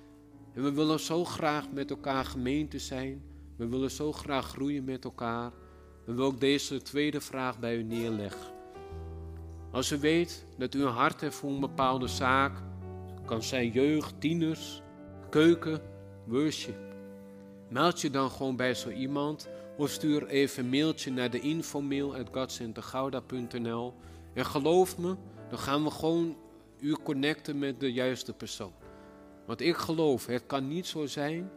[0.54, 3.22] En we willen zo graag met elkaar gemeente zijn.
[3.56, 5.50] We willen zo graag groeien met elkaar.
[6.04, 8.52] We willen ook deze tweede vraag bij u neerleggen.
[9.70, 12.62] Als u weet dat u een hart heeft voor een bepaalde zaak,
[13.26, 14.82] kan zijn jeugd, tieners,
[15.30, 15.80] keuken,
[16.26, 16.76] worship.
[17.68, 22.16] Meld je dan gewoon bij zo iemand Of stuur even een mailtje naar de infomail
[24.34, 25.16] En geloof me,
[25.48, 26.36] dan gaan we gewoon
[26.80, 28.72] u connecten met de juiste persoon.
[29.46, 31.50] Want ik geloof, het kan niet zo zijn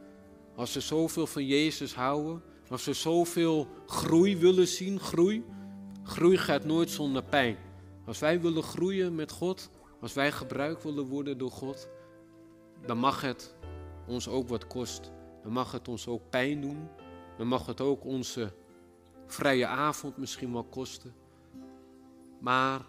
[0.56, 5.44] als we zoveel van Jezus houden, als we zoveel groei willen zien, groei.
[6.04, 7.58] Groei gaat nooit zonder pijn.
[8.06, 9.70] Als wij willen groeien met God,
[10.02, 11.90] als wij gebruikt willen worden door God,
[12.86, 13.56] dan mag het
[14.08, 15.12] ons ook wat kosten.
[15.44, 16.88] Dan mag het ons ook pijn doen.
[17.38, 18.54] Dan mag het ook onze
[19.28, 21.14] vrije avond misschien wel kosten.
[22.40, 22.86] Maar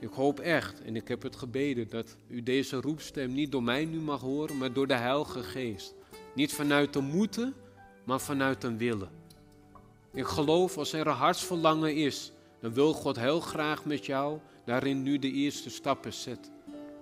[0.00, 3.84] ik hoop echt, en ik heb het gebeden, dat u deze roepstem niet door mij
[3.84, 5.94] nu mag horen, maar door de Heilige Geest.
[6.34, 7.54] Niet vanuit de moeten,
[8.04, 9.08] maar vanuit een willen.
[10.12, 15.02] Ik geloof als er een hartsverlangen is, dan wil God heel graag met jou daarin
[15.02, 16.52] nu de eerste stappen zetten.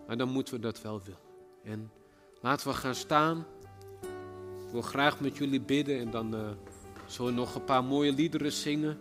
[0.07, 1.20] Maar dan moeten we dat wel willen.
[1.64, 1.91] En
[2.41, 3.47] laten we gaan staan.
[4.66, 6.51] Ik wil graag met jullie bidden en dan uh,
[7.07, 8.99] zullen we nog een paar mooie liederen zingen.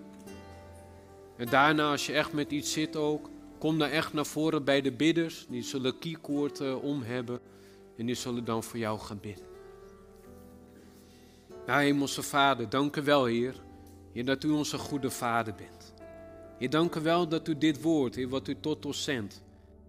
[1.38, 3.30] En daarna, als je echt met iets zit ook,
[3.60, 5.46] kom dan echt naar voren bij de bidders.
[5.50, 7.40] Die zullen keycord uh, om hebben
[7.98, 9.46] en die zullen dan voor jou gaan bidden.
[11.66, 13.56] Ja, Hemelse Vader, dank u wel, Heer.
[14.14, 15.94] Heer, dat u onze goede Vader bent.
[16.58, 19.44] Heer, dank u wel dat u dit woord, Heer, wat u tot ons zendt,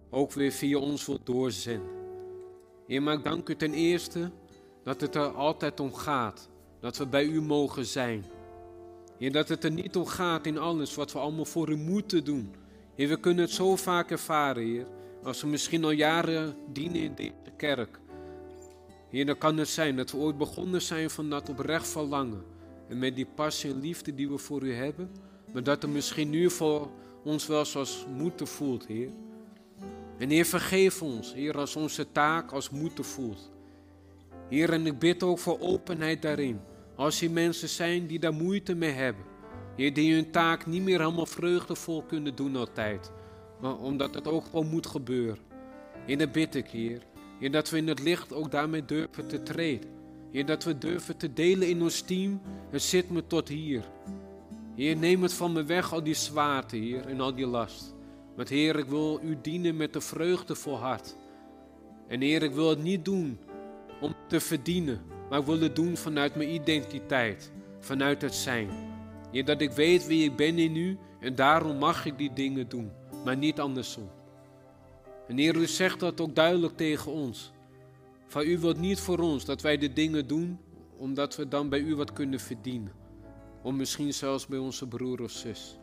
[0.09, 1.89] ook weer via ons wilt doorzenden.
[2.87, 4.31] Heer, maar ik dank u ten eerste
[4.83, 6.49] dat het er altijd om gaat,
[6.79, 8.25] dat we bij u mogen zijn.
[9.17, 12.23] Heer, dat het er niet om gaat in alles wat we allemaal voor u moeten
[12.23, 12.53] doen.
[13.01, 14.85] Heer, we kunnen het zo vaak ervaren, Heer,
[15.23, 17.99] als we misschien al jaren dienen in deze kerk.
[19.09, 22.43] Heer, dan kan het zijn dat we ooit begonnen zijn van dat oprecht verlangen.
[22.89, 25.11] En met die passie en liefde die we voor u hebben.
[25.53, 26.89] Maar dat er misschien nu voor
[27.23, 29.09] ons wel zoals moeten voelt, Heer.
[30.17, 33.51] En Heer, vergeef ons, Heer, als onze taak als moeten voelt.
[34.49, 36.59] Heer, en ik bid ook voor openheid daarin.
[36.95, 39.30] Als er mensen zijn die daar moeite mee hebben.
[39.75, 43.11] Heer, die hun taak niet meer helemaal vreugdevol kunnen doen altijd.
[43.61, 45.37] Maar omdat het ook gewoon moet gebeuren.
[46.07, 47.01] En dan bid ik, Heer.
[47.51, 49.89] Dat we in het licht ook daarmee durven te treden.
[50.31, 52.41] Heer, dat we durven te delen in ons team.
[52.69, 53.83] Het zit me tot hier.
[54.75, 57.95] Heer, neem het van me weg, al die zwaarte, Heer, en al die last.
[58.35, 61.15] Want Heer, ik wil u dienen met de vreugde voor hart.
[62.07, 63.39] En Heer, ik wil het niet doen
[64.01, 68.69] om te verdienen, maar ik wil het doen vanuit mijn identiteit, vanuit het zijn.
[69.31, 72.69] Heer, dat ik weet wie ik ben in u en daarom mag ik die dingen
[72.69, 72.91] doen,
[73.25, 74.09] maar niet andersom.
[75.27, 77.51] En Heer, u zegt dat ook duidelijk tegen ons.
[78.27, 80.59] Van u wilt niet voor ons dat wij de dingen doen,
[80.97, 82.91] omdat we dan bij u wat kunnen verdienen.
[83.61, 85.77] Of misschien zelfs bij onze broer of zus.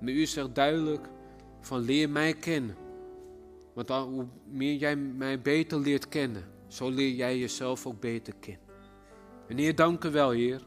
[0.00, 1.08] Maar u zegt duidelijk
[1.60, 2.76] van leer mij kennen.
[3.74, 8.66] Want hoe meer jij mij beter leert kennen, zo leer jij jezelf ook beter kennen.
[9.48, 10.62] En Heer, dank u wel, Heer.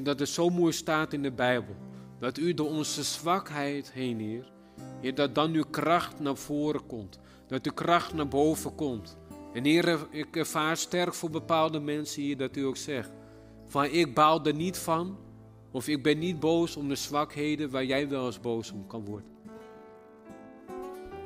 [0.00, 1.74] Dat het zo mooi staat in de Bijbel.
[2.18, 4.52] Dat u door onze zwakheid heen, Heer.
[5.14, 7.18] Dat dan uw kracht naar voren komt.
[7.46, 9.16] Dat uw kracht naar boven komt.
[9.52, 13.10] En Heer, ik ervaar sterk voor bepaalde mensen hier dat u ook zegt.
[13.66, 15.18] Van ik baal er niet van.
[15.70, 19.04] Of ik ben niet boos om de zwakheden waar jij wel eens boos om kan
[19.04, 19.30] worden.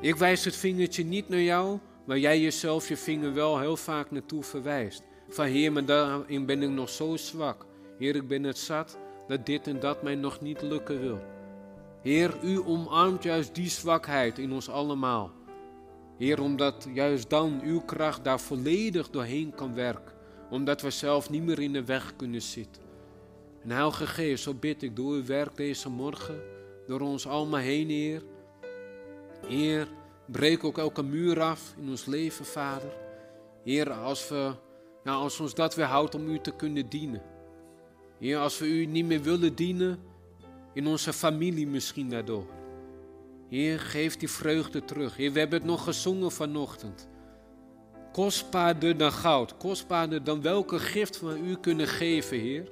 [0.01, 4.11] Ik wijs het vingertje niet naar jou, waar jij jezelf je vinger wel heel vaak
[4.11, 5.03] naartoe verwijst.
[5.29, 7.66] Van Heer, maar daarin ben ik nog zo zwak.
[7.97, 11.19] Heer, ik ben het zat dat dit en dat mij nog niet lukken wil.
[12.01, 15.31] Heer, u omarmt juist die zwakheid in ons allemaal.
[16.17, 20.15] Heer, omdat juist dan uw kracht daar volledig doorheen kan werken.
[20.49, 22.83] Omdat we zelf niet meer in de weg kunnen zitten.
[23.63, 26.41] En Heilige Geest, zo bid ik, door uw werk deze morgen,
[26.87, 28.23] door ons allemaal heen, Heer.
[29.47, 29.87] Heer,
[30.25, 32.93] breek ook elke muur af in ons leven, Vader.
[33.63, 34.51] Heer, als, we,
[35.03, 37.21] nou, als ons dat weerhoudt om u te kunnen dienen.
[38.19, 39.99] Heer, als we u niet meer willen dienen,
[40.73, 42.45] in onze familie misschien daardoor.
[43.49, 45.15] Heer, geef die vreugde terug.
[45.15, 47.07] Heer, we hebben het nog gezongen vanochtend.
[48.11, 52.69] Kostbaarder dan goud, kostbaarder dan welke gift we u kunnen geven, Heer,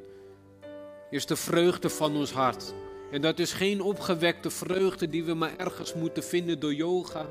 [1.09, 2.73] is de vreugde van ons hart.
[3.11, 7.27] En dat is geen opgewekte vreugde die we maar ergens moeten vinden door yoga.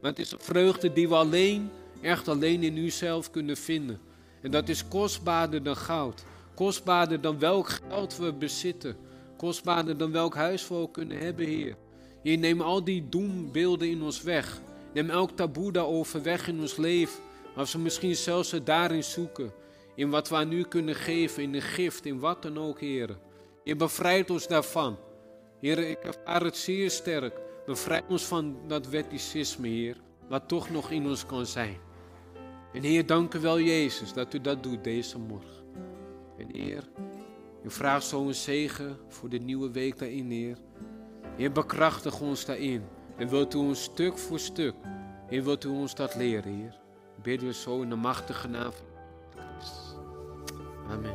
[0.00, 4.00] Maar het is een vreugde die we alleen, echt alleen in u zelf kunnen vinden.
[4.42, 6.24] En dat is kostbaarder dan goud.
[6.56, 8.96] Kostbaarder dan welk geld we bezitten.
[9.36, 11.76] Kostbaarder dan welk huis we kunnen hebben, Heer.
[12.22, 14.60] Heer, neem al die doembeelden in ons weg.
[14.94, 17.20] Neem elk taboe daarover weg in ons leven.
[17.56, 19.52] Als we misschien zelfs het daarin zoeken.
[19.94, 23.18] In wat we aan u kunnen geven, in de gift, in wat dan ook, Heer.
[23.64, 24.98] Je bevrijdt ons daarvan.
[25.60, 27.40] Heer, ik ervaar het zeer sterk.
[27.66, 29.96] Bevrijd ons van dat wetticisme, Heer.
[30.28, 31.76] Wat toch nog in ons kan zijn.
[32.72, 35.65] En Heer, dank u wel, Jezus, dat u dat doet deze morgen.
[36.38, 36.88] En Heer,
[37.62, 40.58] Ik vraag zo'n zegen voor de nieuwe week daarin, Heer.
[41.36, 42.82] Heer, bekrachtig ons daarin.
[43.16, 44.74] En wilt u ons stuk voor stuk.
[45.28, 46.78] Heer, wilt u ons dat leren, Heer.
[47.22, 48.86] Bid u zo in de machtige naam van.
[50.90, 51.14] Amen.